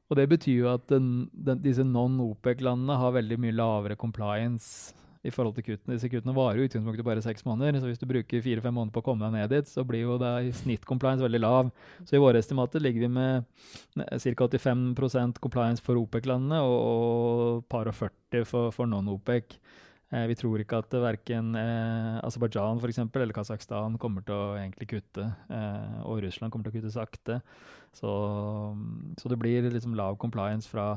[0.07, 4.95] Og det betyr jo at den, den, disse non-OPEC-landene har veldig mye lavere compliance
[5.27, 5.97] i forhold til kuttene.
[5.97, 8.95] Disse kuttene varer jo i utgangspunktet bare seks måneder, så hvis du bruker fire-fem måneder
[8.95, 11.71] på å komme deg ned dit, så blir jo da i snitt compliance veldig lav.
[12.07, 13.49] Så i våre estimater ligger vi med
[13.97, 14.47] ca.
[14.47, 19.59] 85% compliance for OPEC-landene og, og par og 40 for, for non-OPEC.
[20.07, 22.79] Eh, vi tror ikke at verken eh, Aserbajdsjan
[23.11, 25.27] eller Kasakhstan kommer til å egentlig kutte.
[25.51, 27.41] Eh, og Russland kommer til å kutte sakte.
[27.91, 28.11] Så,
[29.19, 30.93] så det blir liksom lav compliance fra,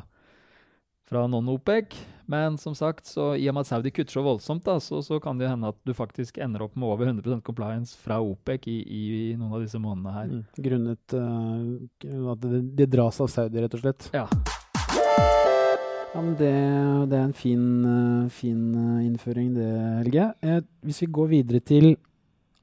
[1.11, 1.99] fra non-OPEC.
[2.31, 5.19] Men som sagt, så i og med at Saudi kutter så voldsomt, da, så, så,
[5.19, 8.79] kan det hende at du faktisk ender opp med over 100 compliance fra OPEC i,
[8.85, 10.31] i, i, noen av disse månedene her.
[10.31, 14.13] Mm, grunnet uh, at det, det dras av Saudi, rett og slett?
[14.15, 14.29] Ja.
[16.11, 16.55] Ja, men det,
[17.07, 19.67] det er en fin, uh, fin uh, innføring, det,
[20.01, 20.25] Helge.
[20.43, 21.93] Eh, hvis vi går videre til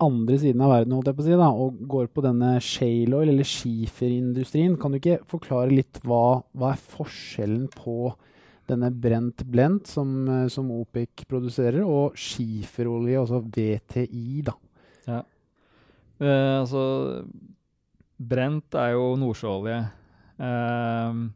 [0.04, 3.16] andre siden av verden holdt jeg på å si, da, og går på denne shale
[3.16, 8.12] oil, eller skiferindustrien, kan du ikke forklare litt hva, hva er forskjellen på
[8.68, 10.12] denne brent blend som,
[10.52, 14.58] som OPEC produserer, og skiferolje, altså VTI, da?
[15.08, 15.24] Ja.
[16.60, 16.84] altså
[18.20, 19.80] Brent er jo nordsjøolje.
[20.38, 21.30] Uh,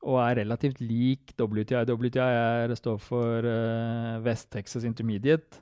[0.00, 1.84] og er relativt lik WTI.
[1.88, 5.60] WTI står for uh, West Texas Intermediate.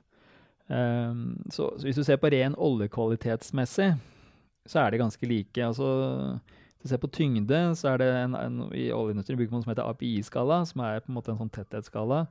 [0.69, 3.89] Um, så, så, hvis du ser på ren oljekvalitetsmessig,
[4.69, 5.65] så er de ganske like.
[5.65, 5.89] Altså,
[6.77, 9.73] hvis du ser på tyngde, så er det en, en, i oljeindustrien bruker man som
[9.73, 12.23] heter API-skala, som er på en måte en sånn tetthetsskala.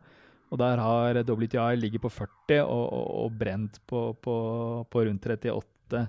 [0.49, 4.37] Og der har WTI ligger på 40 og, og, og brent på, på,
[4.89, 6.07] på, rundt 38.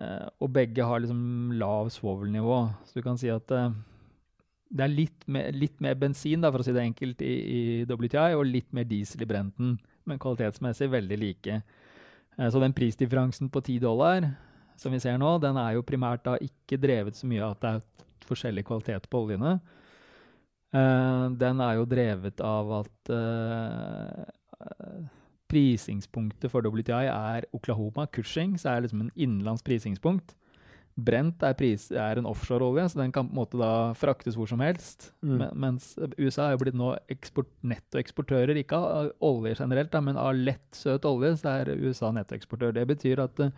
[0.00, 2.60] Uh, og begge har liksom lav svovelnivå.
[2.86, 3.72] Så du kan si at uh,
[4.70, 7.62] det er litt mer, litt mer, bensin, da, for å si det enkelt, i, i
[7.90, 9.74] WTI, og litt mer diesel i Brenten,
[10.06, 11.58] men kvalitetsmessig veldig like.
[12.38, 14.30] Eh, så den prisdifferansen på 10 dollar
[14.80, 17.62] som vi ser nå, den er jo primært da ikke drevet så mye av at
[17.64, 19.58] det er forskjellig kvalitet på oljene.
[20.72, 24.20] Eh, den er jo drevet av at eh,
[25.50, 30.36] prisingspunktet for WTI er Oklahoma, Cushing, så er det liksom en innenlands prisingspunkt.
[31.06, 34.48] Brent er, pris, er en offshoreolje, så den kan på en måte da fraktes hvor
[34.50, 35.10] som helst.
[35.22, 35.44] Mm.
[35.54, 40.34] mens USA er jo blitt nå eksport, nettoeksportører, ikke av olje generelt, da, men av
[40.36, 42.74] lett, søt olje, så er USA nettoeksportør.
[42.76, 43.52] Det betyr at uh, eh,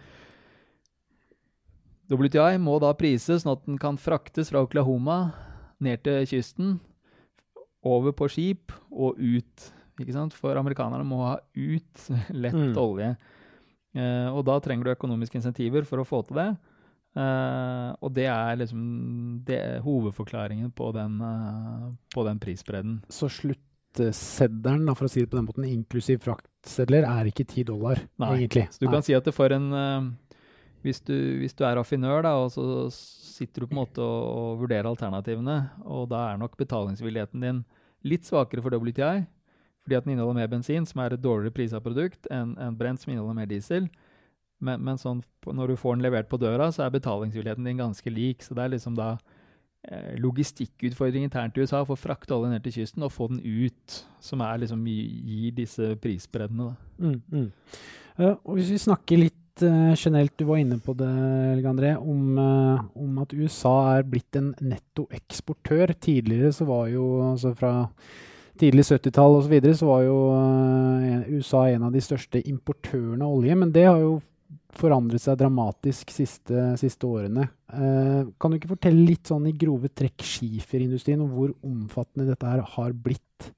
[2.12, 5.18] WTI må da prises sånn at den kan fraktes fra Oklahoma
[5.82, 6.68] ned til kysten,
[7.82, 9.70] over på skip og ut.
[10.00, 10.34] Ikke sant?
[10.38, 12.10] For amerikanerne må ha ut
[12.44, 12.76] lett mm.
[12.78, 13.14] olje.
[13.92, 16.50] Uh, og da trenger du økonomiske insentiver for å få til det.
[17.12, 18.84] Uh, og det er liksom
[19.44, 23.02] det er hovedforklaringen på den, uh, på den prisbredden.
[23.12, 28.00] Så sluttseddelen, for å si det på den måten, inklusiv fraktsedler, er ikke 10 dollar,
[28.22, 28.30] Nei.
[28.38, 28.64] egentlig?
[28.72, 28.94] Så du Nei.
[28.96, 30.08] kan si at det for en uh,
[30.86, 34.22] hvis, du, hvis, du, er raffinør, da, og så sitter du på en måte og,
[34.32, 37.62] og vurderer alternativene, og da er nok betalingsvilligheten din
[38.08, 39.26] litt svakere for WTI,
[39.82, 43.02] fordi at den inneholder mer bensin, som er et dårligere prisa produkt, enn en brent,
[43.02, 43.88] som inneholder mer diesel.
[44.62, 48.14] Men, men sånn, når du får den levert på døra, så er betalingsvilligheten din ganske
[48.14, 48.44] lik.
[48.46, 49.16] Så det er liksom da
[49.88, 53.42] eh, logistikkutfordring internt i USA for å frakte olje ned til kysten og få den
[53.42, 56.72] ut, som er liksom gir disse prisbreddene.
[57.02, 57.52] Mm, mm.
[58.12, 61.94] Uh, og hvis vi snakker litt uh, generelt, du var inne på det, Helge André,
[61.98, 65.96] om, om, at USA er blitt en nettoeksportør.
[65.98, 67.72] Tidligere så var jo altså fra
[68.60, 69.56] tidlig 70-tall osv.
[69.64, 70.18] Så, så var jo
[71.32, 74.20] USA en av de største importørene av olje, men det har jo
[74.78, 77.48] forandret seg dramatisk siste, siste årene.
[77.72, 82.48] Eh, kan du ikke fortelle litt sånn i grove trekk skiferindustrien, og hvor omfattende dette
[82.48, 83.50] her har blitt?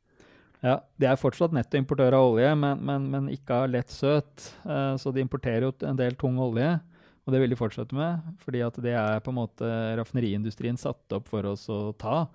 [0.64, 4.48] Ja, De er fortsatt nettoimportør av olje, men, men, men, ikke av lett søt.
[4.64, 6.72] Eh, så de importerer jo en del tung olje,
[7.24, 8.34] og det vil de fortsette med.
[8.44, 12.26] fordi det er på en måte raffineriindustrien satt opp for oss å ta.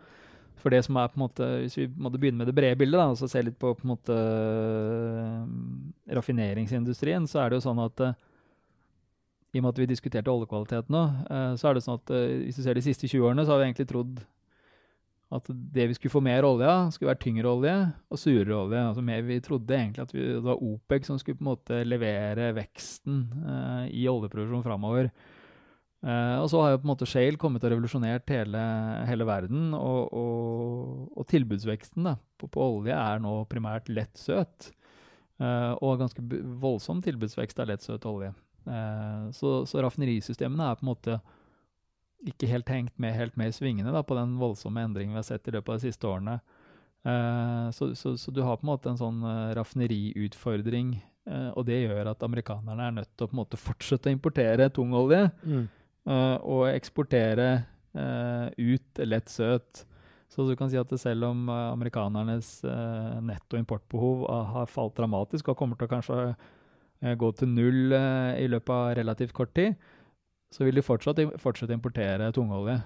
[0.59, 2.99] For det som er på en måte, Hvis vi måtte begynne med det brede bildet
[2.99, 4.15] da, og så se litt på, på en måte
[6.15, 8.01] raffineringsindustrien, så er det jo sånn at
[9.49, 12.25] i og med at vi diskuterte oljekvalitet nå, uh, så er det sånn at uh,
[12.43, 14.21] hvis du ser de siste 20 årene, så har vi egentlig trodd
[15.33, 17.73] at det vi skulle få mer olje av, skulle være tyngre olje
[18.09, 18.79] og surere olje.
[18.81, 21.81] Altså mer, vi trodde egentlig at vi, det var OPEC som skulle på en måte
[21.85, 25.11] levere veksten uh, i oljeproduksjon framover.
[25.99, 28.65] og så har jo på en måte Shale kommet og revolusjonert hele,
[29.05, 29.69] hele verden.
[29.77, 34.71] Og, og, og, tilbudsveksten da, på, på, olje er nå primært lett lettsøt.
[35.83, 36.23] og ganske
[36.61, 38.33] voldsom tilbudsvekst av lettsøt olje.
[38.69, 41.19] Eh, så, så raffinerisystemene er på en måte
[42.29, 45.27] ikke helt hengt med helt med i svingene da, på den voldsomme endringen vi har
[45.27, 46.39] sett i løpet av de siste årene.
[47.07, 50.97] Uh, så, så, så, du har på en måte en sånn uh, raffineriutfordring,
[51.29, 54.65] og det gjør at amerikanerne er nødt til å på en måte fortsette å importere
[54.73, 55.67] tungolje mm.
[56.41, 57.45] og eksportere
[58.57, 59.83] ut lett søt.
[60.33, 62.49] Så du kan si at selv om amerikanernes
[63.21, 66.33] netto importbehov har falt dramatisk og kommer til å kanskje Eh,
[66.99, 69.77] gå til null eh, i løpet av relativt kort tid,
[70.51, 72.79] så vil de fortsatt fortsette importere tungolje.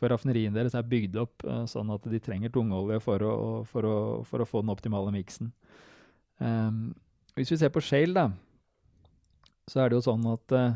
[0.00, 3.34] For raffineriene deres er bygd opp uh, sånn at de trenger tungolje for å,
[3.68, 5.50] for å, for å få den optimale miksen.
[6.40, 6.94] Um,
[7.36, 8.30] hvis vi ser på shale, da,
[9.68, 10.70] så er det jo sånn at uh,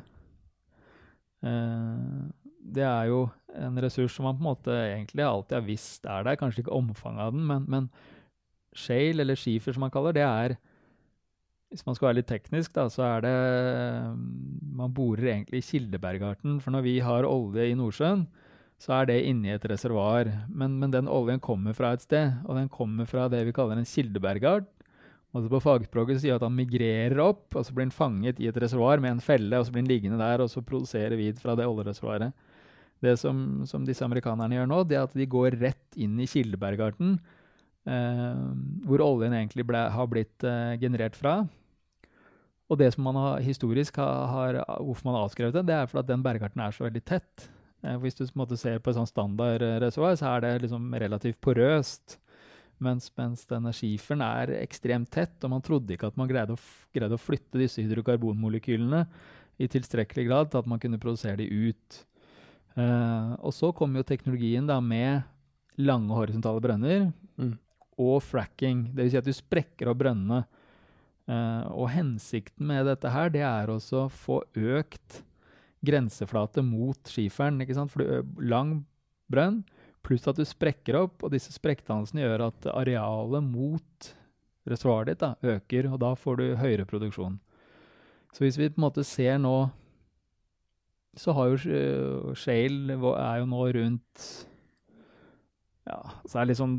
[2.74, 3.24] det er jo
[3.57, 6.38] en ressurs som man på en måte egentlig alltid har visst er der.
[6.40, 7.88] Kanskje ikke omfanget av den, men, men
[8.76, 10.57] shale, eller skifer som man kaller det, er
[11.74, 13.34] hvis man skal være litt teknisk, da, så er det
[14.78, 16.60] Man borer egentlig i kildebergarten.
[16.62, 18.28] For når vi har olje i Nordsjøen,
[18.78, 20.30] så er det inni et reservoar.
[20.46, 23.80] Men, men, den oljen kommer fra et sted, og den kommer fra det vi kaller
[23.80, 24.68] en kildebergart.
[25.34, 28.60] Altså på fagspråket sier at han migrerer opp, og så blir han fanget i et
[28.62, 31.56] reservoar med en felle, og så blir han liggende der, og så produserer vi fra
[31.58, 32.30] det oljereservoaret.
[33.02, 36.28] Det som, som, disse amerikanerne gjør nå, det er at de går rett inn i
[36.30, 37.18] kildebergarten,
[37.90, 38.46] eh,
[38.87, 41.40] hvor oljen egentlig ble, har blitt eh, generert fra.
[42.72, 45.88] Og det som man har, historisk har, har, hvorfor man har avskrevet det, det er
[45.90, 47.48] fordi at den bergarten er så veldig tett.
[47.85, 50.88] Eh, hvis du på en måte ser på et sånn standardreservoar, så er det liksom
[51.05, 52.18] relativt porøst.
[52.83, 56.62] Mens, mens denne skiferen er ekstremt tett, og man trodde ikke at man greide å,
[56.92, 59.05] greide å flytte disse hydrokarbonmolekylene
[59.62, 62.00] i tilstrekkelig grad til at man kunne produsere de ut.
[62.74, 65.22] Uh, og så kom jo teknologien da med
[65.79, 67.07] lange horisontale brønner
[67.38, 67.55] mm.
[68.03, 68.88] og fracking.
[68.90, 69.12] Dvs.
[69.12, 70.42] Si at du sprekker opp brønnene
[71.24, 75.22] og hensikten med dette her, det er også å få økt
[75.84, 77.62] grenseflate mot skiferen.
[77.62, 77.92] ikke sant?
[77.92, 78.82] For du lang
[79.32, 79.62] brønn,
[80.04, 84.10] pluss at du sprekker opp, og disse sprekkdannelsene gjør at arealet mot
[84.68, 87.38] reservoaret ditt da, øker, og da får du høyere produksjon.
[88.35, 89.68] Så hvis vi på en måte ser nå
[91.14, 94.25] Så har jo Shale er jo nå rundt
[95.87, 96.75] Ja, så er det sånn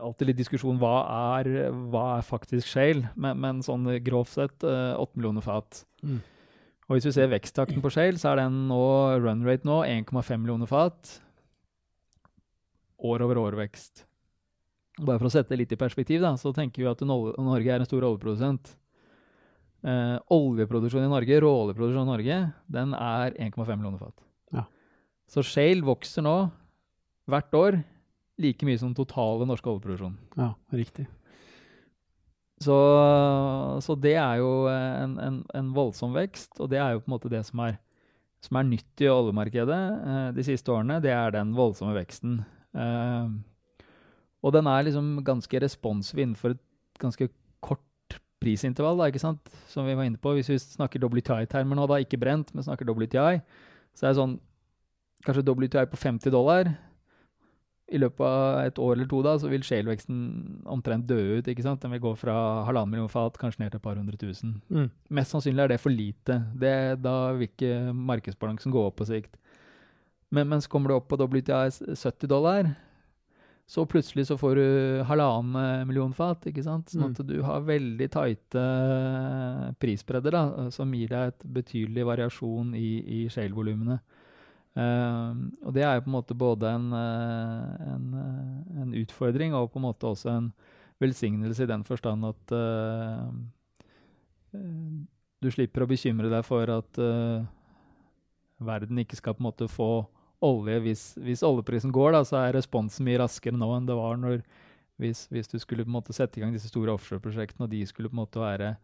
[0.00, 0.96] alltid litt diskusjon hva
[1.38, 1.48] er,
[1.92, 5.82] hva er faktisk shale, men, men sånn grovt sett eh, 8 millioner fat.
[6.02, 6.20] Mm.
[6.88, 8.82] Og hvis vi ser veksttakten på shale, så er den nå,
[9.22, 11.16] run rate nå 1,5 millioner fat.
[13.02, 14.04] År over år vekst.
[15.00, 17.80] Bare for å sette det litt i perspektiv, da, så tenker vi at Norge er
[17.80, 18.74] en stor oljeprodusent.
[19.82, 22.36] Uh, oljeproduksjonen i Norge, råoljeproduksjonen i Norge,
[22.70, 24.14] den er 1,5 millioner fat.
[24.54, 24.66] Ja.
[25.30, 26.36] Så shale vokser nå
[27.30, 27.80] hvert år
[28.40, 30.14] like mye som totale norske oljeproduksjon.
[30.38, 31.08] Ja, riktig.
[32.62, 32.76] Så,
[33.82, 37.16] så det er jo en, en, en, voldsom vekst, og det er jo på en
[37.16, 37.78] måte det som er,
[38.44, 39.80] som er nytt i oljemarkedet
[40.12, 42.38] eh, de siste årene, det er den voldsomme veksten.
[42.78, 43.32] Eh,
[44.42, 46.62] og den er liksom ganske responsiv innenfor et
[47.02, 47.28] ganske
[47.62, 49.52] kort prisintervall, da, ikke sant?
[49.70, 50.36] som vi var inne på.
[50.36, 53.42] Hvis vi snakker WTI-termer nå, da, ikke brent, men snakker WTI,
[53.98, 54.38] så er det sånn
[55.26, 56.72] kanskje WTI på 50 dollar
[57.92, 60.20] i løpet av et år eller to da, så vil shale-veksten
[60.72, 61.48] omtrent dø ut.
[61.48, 61.82] ikke sant?
[61.82, 62.34] Den vil gå fra
[62.68, 64.56] halvannen million fat kanskje ned til et par hundre tusen.
[64.72, 64.88] Mm.
[65.18, 66.38] Mest sannsynlig er det for lite.
[66.58, 69.36] Det, da vil ikke markedsbalansen gå opp på sikt.
[70.32, 72.72] Men mens kommer du opp på WTI 70 dollar,
[73.68, 74.66] så plutselig så får du
[75.08, 76.48] halvannen million fat.
[76.48, 76.90] ikke sant?
[76.92, 77.28] Sånn at mm.
[77.28, 78.64] du har veldig tighte
[79.80, 82.90] prisbredder da, som gir deg et betydelig variasjon i,
[83.20, 84.00] i shale-volumene.
[84.72, 89.52] Uh, og det er jo på en måte både en, uh, en, uh, en, utfordring
[89.52, 90.46] og på en måte også en
[91.02, 92.52] velsignelse i den forstand at
[95.42, 97.00] du slipper å bekymre deg for at
[98.62, 99.88] verden ikke skal på en måte få
[100.44, 100.76] olje.
[100.84, 104.44] Hvis, hvis oljeprisen går, da, så er responsen mye raskere nå enn det var når,
[105.02, 107.82] hvis, hvis, du skulle på en måte sette i gang disse store offshoreprosjektene, og de
[107.88, 108.76] skulle på en måte være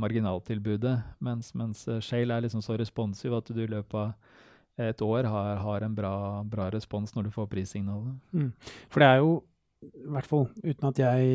[0.00, 0.96] marginaltilbudet.
[1.22, 4.35] Mens, mens Shale er liksom så responsiv at du i løpet av
[4.76, 6.14] et år har, har en bra,
[6.44, 8.16] bra, respons når du får prissignalet.
[8.36, 8.50] Mm.
[8.92, 9.36] For det er jo,
[9.86, 11.30] i hvert fall uten at jeg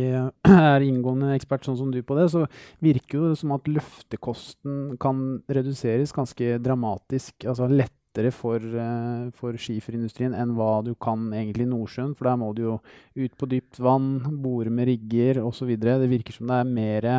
[0.49, 2.45] er inngående ekspert sånn som du på det, så
[2.83, 7.47] virker det som at løftekosten kan reduseres ganske dramatisk.
[7.47, 12.13] altså lettere for, uh, for skiferindustrien enn hva du kan egentlig i Nordsjøen.
[12.17, 12.75] For der må du jo
[13.15, 15.73] ut på dypt vann, bore med rigger osv.
[15.79, 17.09] Det virker som det er mer,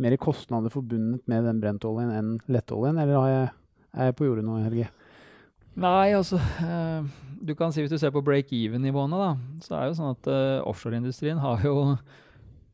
[0.00, 2.96] mer kostnader forbundet med den brentoljen enn lettoljen.
[2.96, 3.52] Eller er jeg,
[3.96, 4.88] er jeg på jordet nå, Helge?
[5.78, 7.06] Nei, altså uh,
[7.40, 9.30] Du kan si hvis du ser på break-even-nivåene, da,
[9.64, 11.76] så er det jo sånn at uh, offshoreindustrien har jo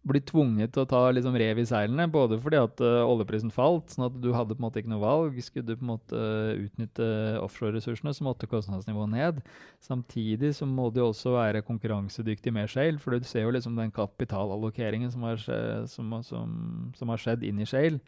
[0.07, 3.90] blitt tvunget til å ta liksom rev i seilene, både fordi at uh, oljeprisen falt,
[3.90, 5.38] sånn at du hadde på en måte ikke noe valg.
[5.42, 6.20] Skulle du på en måte
[6.62, 7.09] utnytte
[7.42, 9.40] offshore-ressursene, så måtte kostnadsnivået ned.
[9.82, 13.90] Samtidig så må du også være konkurransedyktig med shale, for du ser jo liksom den
[13.94, 15.42] kapitalallokeringen som har,
[15.90, 16.55] som, som,
[16.94, 17.99] som har skjedd inn i shale.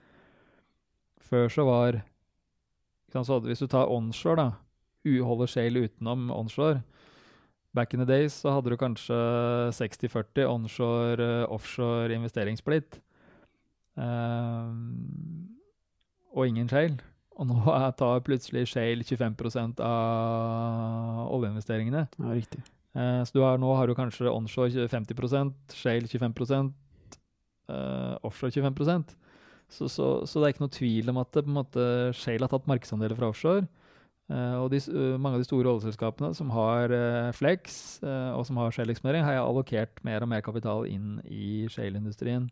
[1.29, 2.01] Før så var
[3.13, 4.68] så Hvis du tar onshore, da,
[5.05, 6.83] holder shale utenom onshore.
[7.75, 9.19] Back in the days så hadde du kanskje
[9.77, 12.99] 60-40 onshore-offshore uh, investeringssplitt.
[13.95, 15.51] Um,
[16.33, 16.99] og ingen shale.
[17.39, 17.61] Og nå
[18.01, 22.09] tar plutselig shale 25% av oljeinvesteringene.
[22.19, 22.65] Ja, riktig.
[22.97, 26.73] Uh, så har, nå har du kanskje onshore 50% shale 25
[27.69, 29.15] uh, offshore 25%
[29.69, 31.85] så, så, så, det er ikke noe tvil om at det, måte,
[32.17, 33.67] shale har tatt markedsandeler fra offshore.
[34.29, 38.59] Uh, og de, uh, mange av de store oljeselskapene som har uh, Flex og som
[38.61, 42.51] har shale-eksponering, har jeg allokert mer og mer kapital inn i shale-industrien.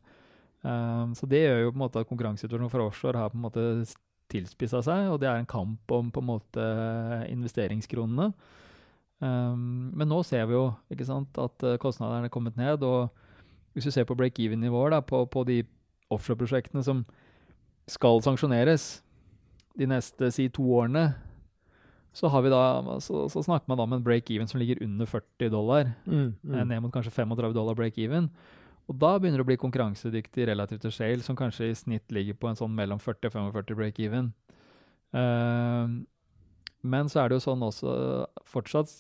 [1.15, 3.65] så det gjør jo på en måte at konkurransesituasjonen for offshore har på en måte
[4.33, 6.65] tilspissa seg, og det er en kamp om på en måte
[7.31, 8.33] investeringskronene.
[9.21, 12.83] Um, men nå ser vi jo ikke sant, at kostnadene er kommet ned.
[12.83, 13.13] og
[13.75, 15.61] Hvis du ser på break-even-nivåer på, på de
[16.11, 17.05] offshore-prosjektene som
[17.87, 19.05] skal sanksjoneres
[19.79, 21.13] de neste si to årene,
[22.17, 25.91] så, da, så, så, snakker man da om en break-even som ligger under 40 dollar.
[26.07, 26.55] Mm, mm.
[26.55, 28.31] Eh, ned mot kanskje 35 dollar break-even.
[28.87, 32.39] Og da begynner det å bli konkurransedyktig relativt til Shale, som kanskje i snitt ligger
[32.39, 34.31] på en sånn mellom 40 og 45 break-even.
[35.13, 36.07] Uh,
[36.87, 37.91] men så er det jo sånn også
[38.49, 38.93] fortsatt,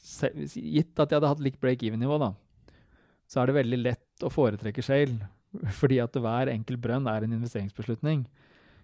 [0.53, 2.33] gitt at jeg hadde hatt likt break-even-nivå, da,
[3.31, 5.31] så er det veldig lett å foretrekke Shale,
[5.81, 8.27] fordi at hver enkelt brønn er en investeringsbeslutning.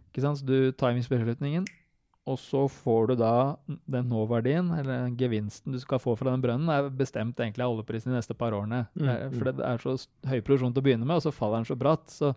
[0.09, 0.41] Ikke sant?
[0.41, 1.67] Så du tar investeringsbeslutningen,
[2.23, 3.35] og så får du da
[3.67, 7.75] den nåverdien, eller den gevinsten du skal få fra den brønnen, er bestemt egentlig av
[7.75, 8.85] oljeprisen de neste par årene.
[8.95, 9.35] Mm, mm.
[9.35, 9.97] For det er så
[10.31, 12.07] høy produksjon til å begynne med, og så faller den så bratt.
[12.15, 12.31] Så,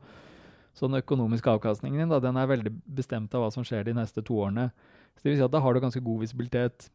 [0.73, 3.93] så den økonomiske avkastningen din da, den er veldig bestemt av hva som skjer de
[3.99, 4.71] neste to årene.
[5.13, 6.89] Så det vil si at da har du ganske god visibilitet.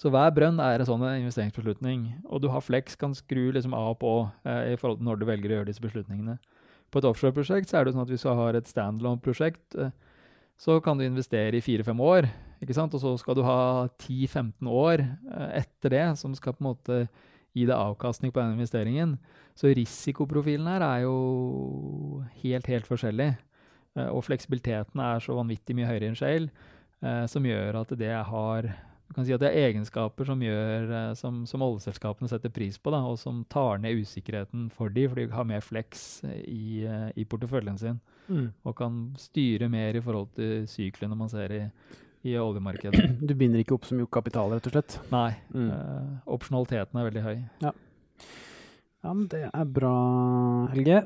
[0.00, 2.04] Så hver brønn er en sånn investeringsbeslutning.
[2.28, 4.14] Og du har flex, kan skru liksom av og på
[4.44, 6.36] eh, i forhold til når du velger å gjøre disse beslutningene.
[6.92, 9.92] På et offshore-prosjekt så er det sånn at hvis du har et standalone-prosjekt, eh,
[10.60, 12.28] så kan du investere i fire-fem år.
[12.60, 12.92] ikke sant?
[12.94, 16.98] Og så skal du ha 10-15 år eh, etter det som skal på en måte
[17.56, 19.16] gi deg avkastning på den investeringen.
[19.56, 23.32] Så risikoprofilen her er jo helt, helt forskjellig.
[23.96, 26.52] Eh, og fleksibiliteten er så vanvittig mye høyere enn shale,
[27.00, 28.70] eh, som gjør at det har
[29.10, 32.76] du kan si at det er egenskaper som, gjør, eh, som, som oljeselskapene setter pris
[32.78, 36.84] på, da, og som tar ned usikkerheten for dem, for de har mer flex i,
[36.86, 37.98] eh, i porteføljen sin.
[38.28, 38.52] Mm.
[38.62, 41.58] Og kan styre mer i forhold til syklene man ser i,
[42.22, 43.08] i oljemarkedet.
[43.32, 45.00] Du binder ikke opp så mye kapital, rett og slett?
[45.10, 45.32] Nei.
[45.50, 45.66] Mm.
[45.74, 47.36] Uh, opsjonaliteten er veldig høy.
[47.66, 47.74] Ja.
[47.74, 49.96] ja, men det er bra,
[50.70, 51.02] Helge.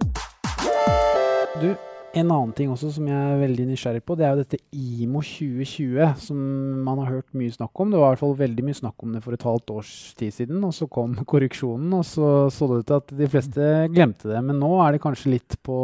[1.57, 1.71] Du,
[2.15, 5.19] En annen ting også som jeg er veldig nysgjerrig på, det er jo dette IMO
[5.25, 6.39] 2020, som
[6.87, 7.91] man har hørt mye snakk om.
[7.91, 9.91] Det var i hvert fall veldig mye snakk om det for et halvt års
[10.21, 13.73] tid siden, og så kom korreksjonen, og så så det ut til at de fleste
[13.91, 14.45] glemte det.
[14.47, 15.79] Men nå er det kanskje litt på,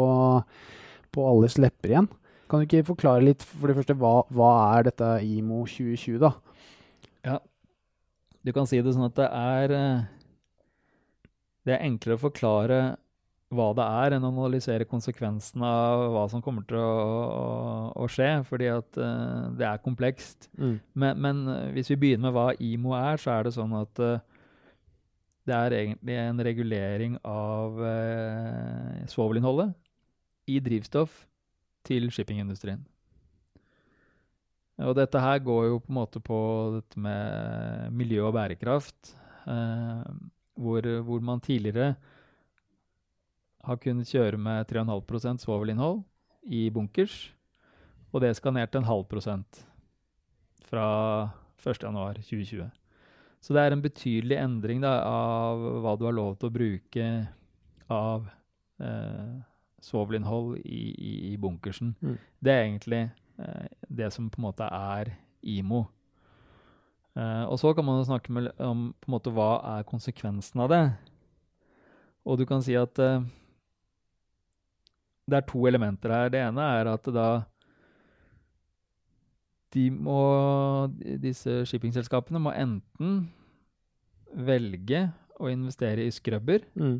[1.11, 2.09] på alles lepper igjen.
[2.47, 6.31] Kan du ikke forklare litt, for det første, hva, hva er dette IMO 2020, da?
[7.27, 7.37] Ja,
[8.41, 10.03] du kan si det sånn at det er eh,
[11.67, 12.77] Det er enklere å forklare
[13.51, 16.91] hva det er, enn å analysere konsekvensene av hva som kommer til å,
[17.35, 17.47] å,
[17.99, 20.47] å skje, fordi at uh, det er komplekst.
[20.55, 20.77] Mm.
[21.03, 23.99] Men, men uh, hvis vi begynner med hva IMO er, så er det sånn at
[23.99, 24.21] uh,
[25.49, 29.75] det er egentlig en regulering av uh, svovelinnholdet
[30.51, 31.25] i drivstoff
[31.87, 32.85] til shippingindustrien.
[34.81, 36.39] Og dette her går jo på en måte på
[36.77, 39.11] dette med miljø og bærekraft,
[40.57, 41.91] hvor, hvor man tidligere
[43.63, 46.01] har kunnet kjøre med 3,5% svovelinnhold
[46.49, 47.33] i bunkers,
[48.11, 49.63] og det skal ned til en halv prosent
[50.67, 51.29] fra
[51.61, 52.69] 1.1.2020.
[53.41, 57.07] Så det er en betydelig endring da, av hva du har lov til å bruke
[57.91, 58.27] av
[58.81, 59.39] eh,
[59.81, 61.95] svovelinnhold i, i, i bunkersen.
[62.01, 62.19] Mm.
[62.39, 63.01] Det er egentlig
[63.41, 65.87] eh, det som på en måte er IMO.
[67.17, 70.71] Eh, og så kan man snakke med, om på en måte hva er konsekvensen av
[70.71, 70.83] det.
[72.29, 73.25] Og du kan si at eh,
[75.29, 76.31] det er to elementer her.
[76.33, 77.29] Det ene er at da
[79.71, 80.21] de må,
[81.23, 83.21] disse shippingselskapene må enten
[84.35, 85.05] velge
[85.39, 86.65] å investere i skrubber.
[86.75, 86.99] Mm.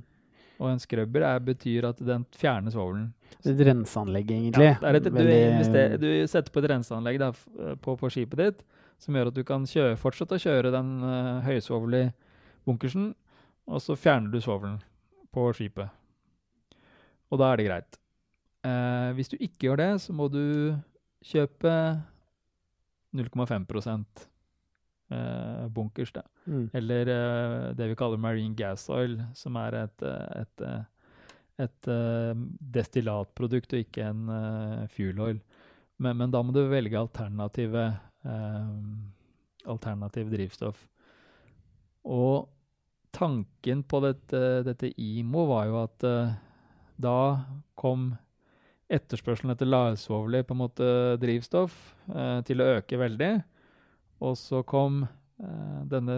[0.62, 3.10] Og en skrubber er, betyr at den fjerner svovelen.
[3.42, 4.70] Et renseanlegg, egentlig.
[4.70, 7.32] Ja, det et, du, du setter på et renseanlegg da,
[7.82, 8.64] på, på skipet ditt
[9.02, 12.12] som gjør at du kan kjøre, fortsette å kjøre den uh, høysvovelige
[12.70, 13.12] bunkersen,
[13.66, 14.78] og så fjerner du svovelen
[15.34, 15.90] på skipet.
[17.32, 18.01] Og da er det greit.
[18.68, 20.76] Eh, hvis du ikke gjør det, så må du
[21.26, 21.74] kjøpe
[23.18, 23.66] 0,5
[25.12, 26.24] eh, bunkers, da.
[26.46, 26.70] Mm.
[26.78, 31.92] Eller eh, det vi kaller marine gas oil, som er et, et, et, eh, et
[31.94, 32.46] eh,
[32.78, 35.42] destillatprodukt og ikke en uh, fuel oil.
[36.02, 37.84] Men, men da må du velge alternative,
[38.26, 38.72] eh,
[39.70, 40.88] alternativ drivstoff.
[42.10, 42.50] Og
[43.14, 46.34] tanken på dette, dette IMO var jo at eh,
[47.02, 47.20] da
[47.78, 48.12] kom
[48.92, 51.76] etterspørselen etter lavsvovlig på en måte drivstoff
[52.12, 53.34] eh, til å øke veldig.
[54.22, 56.18] Og så kom eh, denne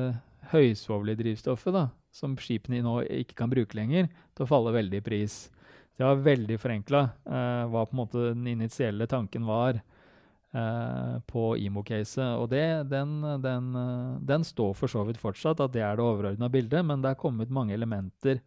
[0.51, 5.05] høysvovlige drivstoffet, da, som skipene nå ikke kan bruke lenger, til å falle veldig i
[5.05, 5.37] pris.
[5.97, 11.45] Det var veldig forenkla eh, hva på en måte den initielle tanken var eh, på
[11.61, 12.39] IMO-caset.
[12.41, 16.05] Og det, den, den, eh, den står for så vidt fortsatt, at det er det
[16.05, 18.41] overordna bildet, men det er kommet mange elementer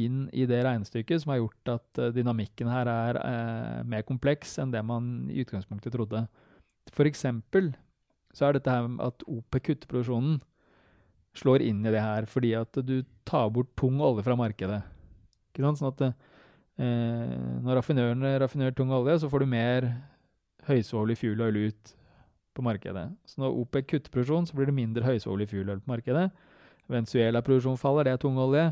[0.00, 4.56] inn i det regnestykket som har gjort at eh, dynamikken her er eh, mer kompleks
[4.62, 6.24] enn det man i utgangspunktet trodde.
[6.92, 7.72] For eksempel
[8.32, 10.40] så er dette her at OPEC kutter produksjonen,
[11.36, 14.82] slår inn i det her, fordi at du tar bort tung olje fra markedet.
[15.52, 15.80] Ikke sant?
[15.80, 19.90] Sånn at eh, når raffinørene raffinerer tung olje, så får du mer
[20.68, 21.94] høysvovlig fuel oil ut
[22.56, 23.06] på markedet.
[23.28, 26.30] Så når OPEC kutter produksjon, så blir det mindre høysvovlig fuel oil på markedet.
[26.92, 28.66] Venezuela-produksjonen faller, det er tungolje.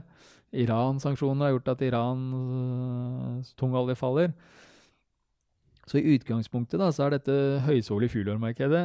[0.53, 4.32] Iran-sanksjoner har gjort at Irans øh, tungolje faller.
[5.86, 7.36] Så i utgangspunktet da, så er dette
[7.66, 8.84] høysolige fuel oil-markedet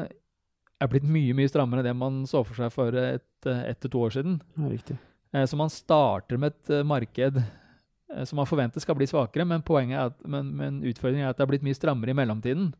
[0.82, 3.91] er blitt mye mye strammere enn det man så for seg for ett et til
[3.93, 4.39] to år siden.
[4.57, 4.97] Ja, riktig.
[5.34, 9.45] Eh, Så man starter med et eh, marked eh, som man forventer skal bli svakere,
[9.45, 12.18] men, poenget er at, men, men utfordringen er at det har blitt mye strammere i
[12.18, 12.74] mellomtiden.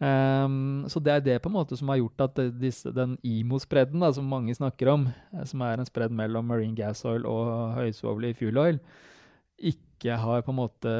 [0.00, 4.02] Ehm, så det er det på en måte som har gjort at disse, den IMO-spredden
[4.14, 8.34] som mange snakker om, eh, som er en spredd mellom marine gas oil og høysvovlig
[8.40, 8.80] fuel oil,
[9.62, 10.92] ikke har på en måte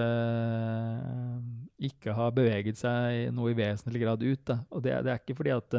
[1.82, 4.44] ikke har beveget seg noe i vesentlig grad ut.
[4.46, 4.60] Da.
[4.70, 5.74] Og det, det er ikke fordi at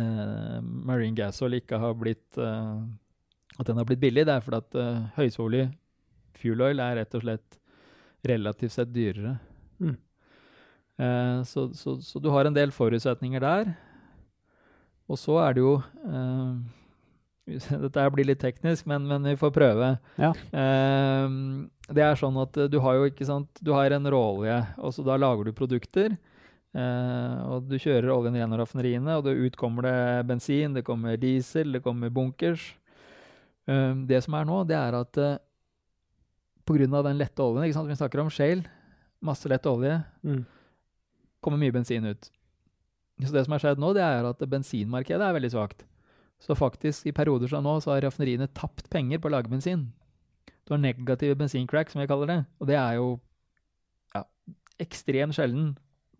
[0.00, 2.82] uh, marine gas oil ikke har blitt uh,
[3.58, 5.68] at den har blitt billig, det er fordi at uh, høysvovlig
[6.42, 7.58] fuel oil er rett og slett
[8.26, 9.36] relativt sett dyrere.
[11.02, 13.72] Eh, så, så, så du har en del forutsetninger der.
[15.10, 15.74] Og så er det jo
[16.06, 16.52] eh,
[17.84, 19.88] Dette blir litt teknisk, men, men vi får prøve.
[20.20, 20.30] Ja.
[20.32, 21.38] Eh,
[21.92, 25.04] det er sånn at du har jo ikke sant Du har en råolje, og så
[25.06, 26.14] da lager du produkter.
[26.72, 29.96] Eh, og du kjører oljen gjennom raffineriene, og da utkommer det
[30.30, 32.70] bensin, det kommer diesel, det kommer bunkers.
[33.68, 35.20] Eh, det som er nå, det er at
[36.64, 37.02] pga.
[37.02, 38.64] den lette oljen ikke sant, Vi snakker om shale,
[39.20, 40.44] masse lett olje, Mm.
[41.44, 42.30] Kommer mye bensin ut.
[43.22, 45.84] Så det som har skjedd nå, det er at bensinmarkedet er veldig svakt.
[46.42, 49.90] Så faktisk, i perioder som nå, så har raffineriene tapt penger på å lage bensin.
[50.66, 52.40] Du har negative bensincrack, som jeg kaller det.
[52.58, 53.06] Og det er jo
[54.16, 54.24] ja,
[54.82, 55.72] ekstremt sjelden.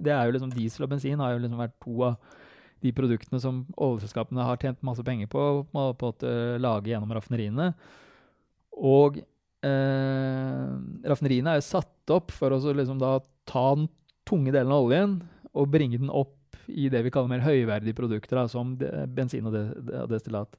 [0.02, 2.38] Det er jo liksom Diesel og bensin har jo liksom vært to av
[2.82, 5.90] de produktene som oljeselskapene har tjent masse penger på å
[6.62, 7.68] lage gjennom raffineriene.
[8.82, 9.20] Og
[9.62, 10.70] eh,
[11.06, 13.16] raffineriene er jo satt opp for å liksom da
[13.48, 13.86] ta den
[14.28, 15.18] tunge delen av oljen
[15.52, 16.38] og bringe den opp
[16.70, 18.74] i det vi kaller mer høyverdige produkter, da, som
[19.14, 19.56] bensin og,
[20.10, 20.56] destillat.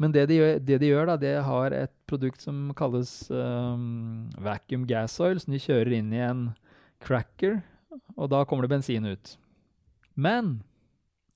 [0.00, 4.84] Men det de, det de, gjør, da, det har et produkt som kalles um, vacuum
[4.88, 6.46] gas oil, som de kjører inn i en
[7.04, 7.62] cracker,
[8.16, 9.36] og da kommer det bensin ut.
[10.16, 10.58] Men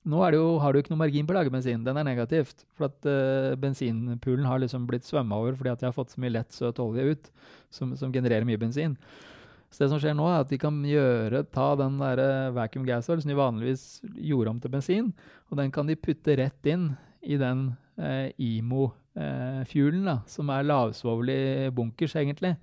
[0.01, 1.83] nå jo, har du ikke noe margin på å lage bensin.
[1.85, 2.63] Den er negativt.
[2.77, 6.21] For at uh, bensinpoolen har liksom blitt svømma over fordi at de har fått så
[6.23, 7.29] mye lett, søt olje ut
[7.73, 8.95] som, som genererer mye bensin.
[9.71, 12.83] Så det som skjer nå, er at de kan gjøre, ta den der eh, vacuum
[12.87, 13.85] gasol som de vanligvis
[14.19, 15.13] gjorde om til bensin,
[15.47, 16.89] og den kan de putte rett inn
[17.23, 22.57] i den eh, IMO-fuelen, eh, som er lavsvovlig bunkers, egentlig.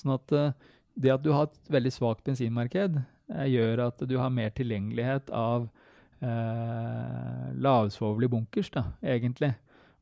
[0.00, 3.02] Sånn at eh, det at du har et veldig svakt bensinmarked,
[3.34, 5.68] eh, gjør at du har mer tilgjengelighet av
[6.24, 9.52] eh, lavsvovlig bunkers, da, egentlig.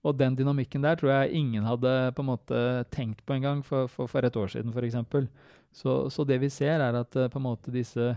[0.04, 3.88] Og den dynamikken der tror jeg ingen hadde på en måte tenkt på engang for,
[3.88, 5.26] for, for et år siden, f.eks.
[5.74, 8.14] Så, så, det vi ser, er at uh, på en måte disse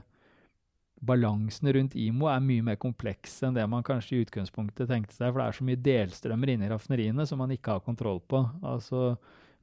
[0.97, 5.29] balansene rundt IMO er mye mer komplekse enn det man kanskje i utgangspunktet tenkte seg.
[5.29, 8.41] For det er så mye delstrømmer inni raffineriene som man ikke har kontroll på.
[8.65, 9.11] Altså,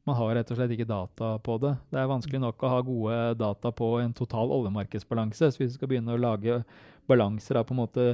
[0.06, 1.74] man har rett og slett ikke data på det.
[1.90, 5.50] Det er vanskelig nok å ha gode data på en total oljemarkedsbalanse.
[5.50, 6.60] Så hvis vi skal begynne å lage
[7.10, 8.08] balanser av på en måte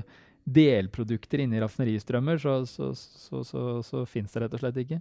[0.50, 5.00] delprodukter inni raffineristrømmer, så, så, så, så, så fins det rett og slett ikke.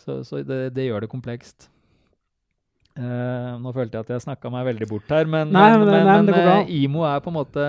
[0.00, 1.70] Så, det, det gjør det komplekst.
[2.98, 6.08] Uh, nå følte jeg at jeg snakka meg veldig bort her, men, nei, men, men,
[6.08, 7.66] men, men uh, IMO er på en måte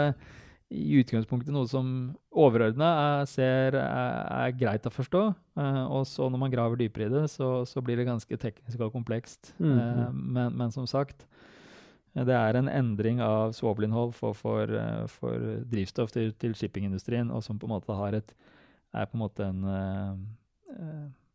[0.71, 1.85] i utgangspunktet noe som
[2.31, 5.23] overordna ser er, er, greit å forstå.
[5.59, 8.81] Uh, og så når man graver dypere i det, så, så blir det ganske teknisk
[8.81, 9.53] og komplekst.
[9.61, 10.33] Mm.
[10.57, 11.27] Men, som sagt,
[12.17, 14.73] det er en endring av svovelinnhold for, for,
[15.19, 18.37] for, drivstoff til, til, shippingindustrien, og som på en måte har et
[18.91, 19.61] er på en måte en,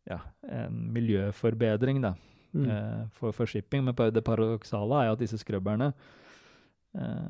[0.05, 0.19] ja,
[0.59, 2.17] en miljøforbedring, da
[2.53, 2.69] mm.
[2.69, 3.83] eh, for, for, shipping.
[3.85, 5.91] Men det paradoksale er jo at disse skrøbberne
[6.97, 7.27] eh,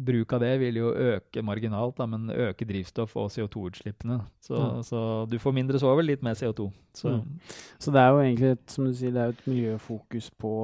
[0.00, 4.20] Bruk av det vil jo øke marginalt, da, men øke drivstoff- og CO2-utslippene.
[4.40, 4.82] Så, mm.
[4.86, 6.70] så, du får mindre svovel, litt mer CO2.
[6.94, 7.18] Så.
[7.18, 7.52] Mm.
[7.78, 10.54] så, det er jo egentlig et, som du sier, det er et miljøfokus på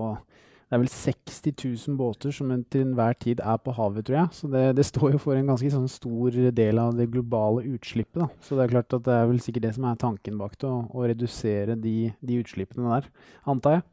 [0.67, 1.53] det er vel 60
[1.87, 4.31] 000 båter som til enhver tid er på havet, tror jeg.
[4.35, 8.19] Så det, det står jo for en ganske sånn stor del av det globale utslippet.
[8.19, 8.27] Da.
[8.43, 10.67] Så det er klart at det er vel sikkert det som er tanken bak det,
[10.67, 13.07] å, å redusere de, de, utslippene der,
[13.47, 13.87] antar jeg.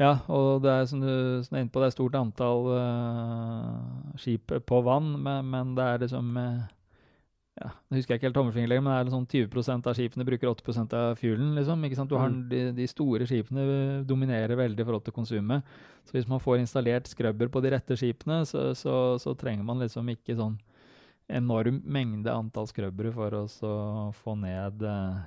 [0.00, 4.54] Ja, og det er som du, er inne på, det er stort antall uh, skip
[4.70, 6.70] på vann, men, men det er liksom uh,
[7.60, 10.48] ja, Nå husker jeg ikke helt tommelfingerleggen, men det er sånn 20% av skipene bruker
[10.48, 11.50] 80% av fuelen.
[11.58, 12.12] Liksom, ikke sant?
[12.12, 12.38] Du har mm.
[12.48, 13.64] de, de, store skipene
[14.08, 15.74] dominerer veldig i forhold til konsumet.
[16.08, 19.84] Så hvis man får installert skrubber på de rette skipene, så, så, så trenger man
[19.84, 20.56] liksom ikke sånn
[21.30, 23.44] enorm mengde antall skrubbere for å
[24.16, 25.20] få ned eh,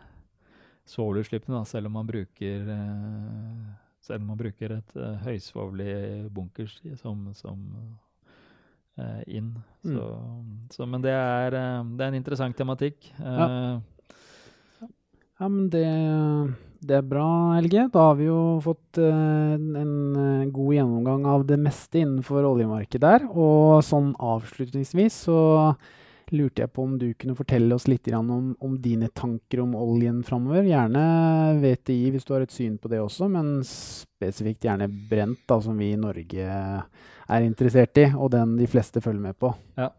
[0.89, 3.71] svovelutslippene, selv om man bruker eh,
[4.03, 5.93] selv om man bruker et uh, høysvovlig
[6.35, 7.61] bunkers som, som
[8.99, 9.53] uh, inn.
[9.83, 9.95] Mm.
[9.95, 10.09] Så,
[10.75, 13.09] så, men det er, uh, det er, en interessant tematikk.
[13.19, 13.47] Ja.
[14.83, 15.87] ja, men det,
[16.83, 17.27] det, er bra,
[17.57, 17.87] Helge.
[17.93, 23.27] Da har vi jo fått en, en god gjennomgang av det meste innenfor oljemarkedet der.
[23.31, 25.41] Og sånn avslutningsvis så
[26.33, 30.21] lurte jeg på om du kunne fortelle oss litt om, om dine tanker om oljen
[30.25, 30.65] framover.
[30.67, 31.03] Gjerne
[31.61, 35.77] VTI hvis du har et syn på det også, men spesifikt gjerne brent, da, som
[35.79, 36.47] vi i Norge
[37.23, 39.53] er interessert i, og den de fleste følger med på.
[39.79, 39.91] Ja.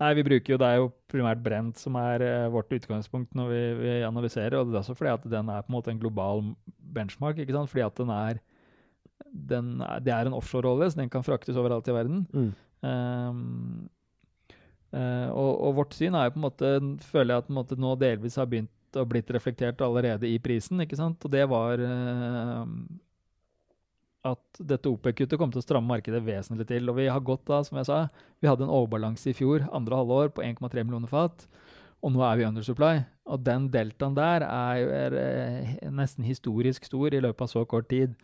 [0.00, 3.50] Nei, vi bruker jo, Det er jo primært brent som er uh, vårt utgangspunkt når
[3.52, 4.56] vi, vi, analyserer.
[4.56, 6.40] og Det er også fordi at den er på en måte en global
[6.94, 7.38] benchmark.
[7.38, 7.68] ikke sant?
[7.68, 8.40] Fordi at den er,
[9.52, 12.24] den er Det er en offshore-olje, så den kan fraktes overalt i verden.
[12.32, 12.52] Mm.
[12.80, 13.90] Um,
[14.94, 16.72] uh, og, og, vårt syn er jo på en måte,
[17.12, 20.82] føler jeg at måte, nå delvis har begynt å blitt reflektert allerede i prisen.
[20.82, 21.22] ikke sant?
[21.24, 22.64] Og det var uh,
[24.26, 26.88] at dette OPEC-kuttet kom til å stramme markedet vesentlig til.
[26.90, 28.00] Og vi har gått da, som jeg sa,
[28.42, 31.46] vi hadde en overbalanse i fjor, andre halvår, på 1,3 millioner fat.
[32.00, 32.94] Og nå er vi undersupply.
[33.30, 37.64] Og den deltaen der er, er, er, eh, nesten historisk stor i løpet av så
[37.68, 38.16] kort tid.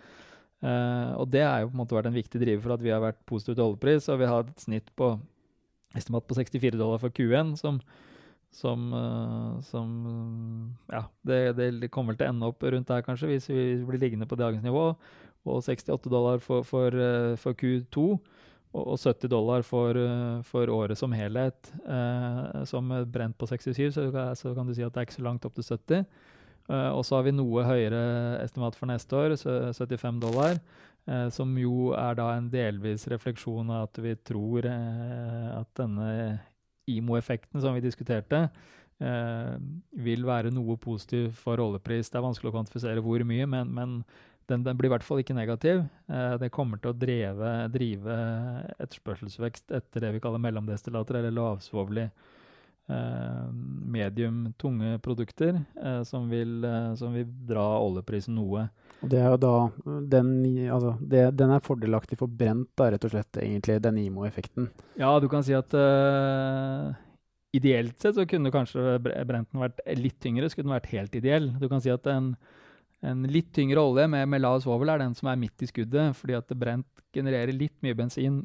[0.64, 2.92] Uh, og det har jo på en måte vært en viktig driver for at vi
[2.92, 4.08] har vært positive til oljepris.
[4.12, 5.14] Og vi har et snitt på
[5.96, 7.80] estimat på 64 dollar for Q1, som,
[8.54, 9.92] som, uh, som
[10.92, 14.02] Ja, det, det, kommer vel til å ende opp rundt der, kanskje, hvis vi blir
[14.02, 14.90] liggende på dagens nivå
[15.46, 18.06] og 68 dollar for, for, eh, for Q2
[18.76, 21.72] og 70 dollar for, eh, for, året som helhet.
[21.88, 25.26] Eh, som brent på 67, så, så, kan du si at det er ikke så
[25.26, 26.04] langt opp til 70.
[26.68, 29.36] Eh, og så har vi noe høyere estimat for neste år,
[29.72, 30.60] 75 dollar.
[31.06, 36.08] Uh, som jo er da en delvis refleksjon av at vi tror uh, at denne
[36.90, 38.48] IMO-effekten som vi diskuterte,
[38.96, 42.08] vil være noe positiv for oljepris.
[42.08, 43.96] Det er vanskelig å kvantifisere hvor mye, men, men
[44.48, 45.82] den, den, blir i hvert fall ikke negativ.
[46.40, 48.16] det kommer til å dreve, drive
[48.78, 52.35] etterspørselsvekst etter det vi kaller mellomdestillater, eller lavsvovlig Eh,
[53.96, 58.68] medium tunge produkter eh, som vil, eh, som, vil, dra oljeprisen noe.
[59.02, 59.54] Og det er jo da
[60.12, 60.30] den,
[60.72, 64.70] altså det, den er fordelaktig for brent, da, rett og slett, egentlig, den IMO-effekten?
[65.00, 66.94] Ja, du kan si at uh,
[67.56, 71.50] ideelt sett så kunne kanskje brenten vært litt tyngre, skulle den vært helt ideell.
[71.60, 72.32] Du kan si at en,
[73.04, 76.16] en litt tyngre olje med, med lav svovel er den som er midt i skuddet,
[76.16, 78.40] fordi at brent genererer litt mye bensin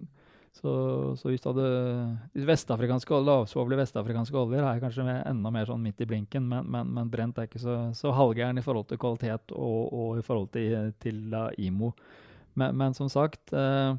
[0.51, 0.71] så,
[1.15, 6.07] så hvis du hadde vestafrikanske lavsvovlige vestafrikanske oljer er kanskje enda mer sånn midt i
[6.09, 9.79] blinken, men, men, men brent er ikke så, så halvgæren i forhold til kvalitet og,
[9.95, 11.93] og i forhold til, til IMO.
[12.59, 13.93] Men, men, som sagt eh,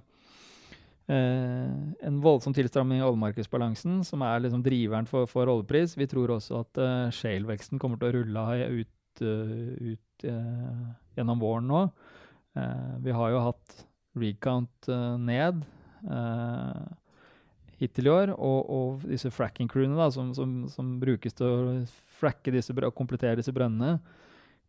[1.08, 1.72] eh,
[2.04, 5.96] En voldsom tilstramming i oljemarkedsbalansen, som er liksom driveren for, for, oljepris.
[5.96, 8.46] Vi tror også at eh, shale-veksten kommer til å rulle
[8.82, 11.86] ut, uh, ut uh, gjennom våren nå.
[13.00, 13.78] vi har jo hatt
[14.20, 14.88] recount
[15.20, 15.62] ned
[17.82, 18.34] hittil i år.
[18.36, 21.76] Og, og disse fracking-crewene som, som, som, brukes til å
[22.20, 23.98] fracke disse og komplettere disse brønnene,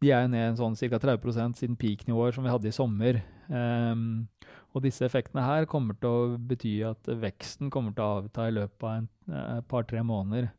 [0.04, 1.00] de er jo ned en sånn ca.
[1.00, 3.22] 30% siden peak-nivåer som vi hadde i sommer.
[3.48, 4.26] Um,
[4.74, 8.56] og disse effektene her kommer til å bety at veksten kommer til å avta i
[8.58, 10.50] løpet av et par-tre måneder.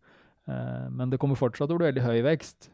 [0.48, 2.70] Uh, men det kommer fortsatt til å bli veldig høy vekst.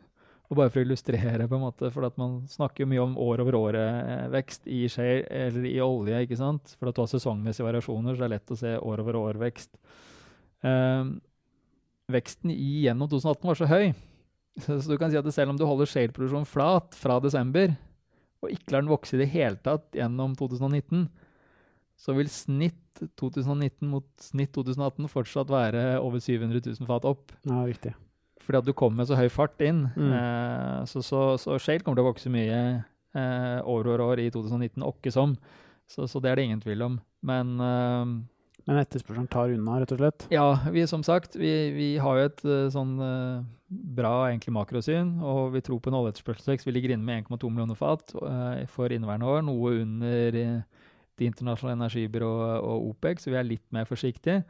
[0.50, 3.44] Og bare for å illustrere, på en måte, for at man snakker mye om år
[3.44, 6.24] over år-vekst i, eller i olje.
[6.24, 6.72] ikke sant?
[6.74, 9.70] For at du har sesongmessige variasjoner, så det er lett å se år over år-vekst.
[10.66, 11.20] Um,
[12.10, 13.94] veksten i gjennom 2018 var så høy,
[14.58, 17.78] så, så, du kan si at selv om du holder shale-produksjonen flat fra desember,
[18.42, 21.06] og ikke lar den vokse i det hele tatt gjennom 2019,
[22.00, 27.36] så vil snitt 2019 mot snitt 2018 fortsatt være over 700 000 fat opp.
[27.46, 27.94] Ja, riktig
[28.40, 29.86] fordi at du kommer med så høy fart inn.
[29.94, 30.10] Mm.
[30.16, 34.30] Eh, så, så, så, Shale kommer til å vokse mye eh, år over år i
[34.32, 35.36] 2019, åkke som.
[35.90, 37.00] Så, så, det er det ingen tvil om.
[37.26, 38.20] Men eh,
[38.68, 40.26] men etterspørselen tar unna, rett og slett?
[40.30, 45.16] Ja, vi som sagt, vi, vi har jo et uh, sånn uh, bra egentlig makrosyn,
[45.24, 46.68] og vi tror på en oljeetterspørselsvekst.
[46.68, 50.38] Vi ligger inne med 1,2 millioner fat uh, for inneværende år, noe under
[51.20, 54.40] Det internasjonale energibyrået og OPEC, så vi er litt mer forsiktige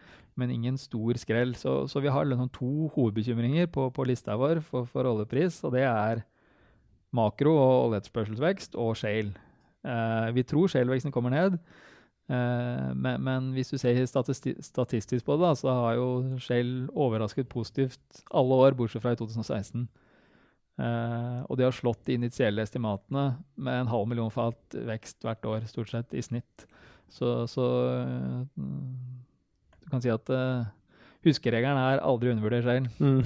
[0.40, 1.54] men ingen stor skrell.
[1.58, 5.74] Så, så vi har liksom to hovedbekymringer på, på lista vår for, for, oljepris, og
[5.76, 6.24] det er
[7.16, 9.34] makro- og oljeetterspørselsvekst og shale.
[9.84, 11.56] Eh, vi tror shale-veksten kommer ned,
[12.30, 16.88] eh, men, men, hvis du ser statisti statistisk på det, da, så har jo shale
[16.92, 19.88] overrasket positivt alle år, bortsett fra i 2016.
[20.80, 23.26] Eh, og de har slått de initielle estimatene
[23.60, 26.66] med en halv million fat vekst hvert år, stort sett, i snitt.
[27.10, 27.66] Så, så
[28.54, 30.68] du kan si at uh,
[31.26, 32.86] huskeregelen er aldri undervurdert selv.
[33.02, 33.24] Mm.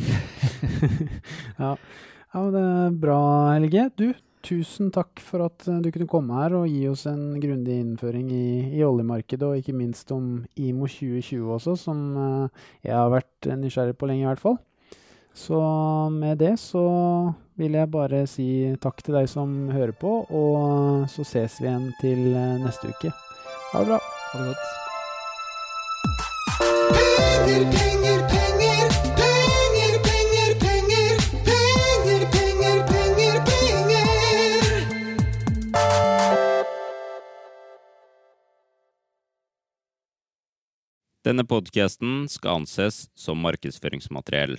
[1.61, 1.75] ja.
[1.75, 3.19] ja, men det er bra,
[3.53, 3.89] Helge.
[4.01, 4.07] Du,
[4.45, 8.31] tusen takk for at eh, du kunne komme her og gi oss en grundig innføring
[8.33, 8.47] i,
[8.79, 13.99] i oljemarkedet, og ikke minst om IMO 2020 også, som uh, jeg har vært nysgjerrig
[14.01, 14.59] på lenge, i hvert fall.
[15.35, 15.59] Så
[16.14, 21.24] med det så vil jeg bare si takk til deg som hører på, og så
[21.26, 22.18] ses vi igjen til
[22.62, 23.11] neste uke.
[23.72, 23.99] Ha det bra.
[24.30, 24.64] Ha det godt.
[27.45, 28.87] Penger, penger, penger.
[29.18, 31.16] Penger, penger, penger.
[31.49, 34.05] Penger, penger, penger, penger.
[41.24, 44.59] Denne podkasten skal anses som markedsføringsmateriell,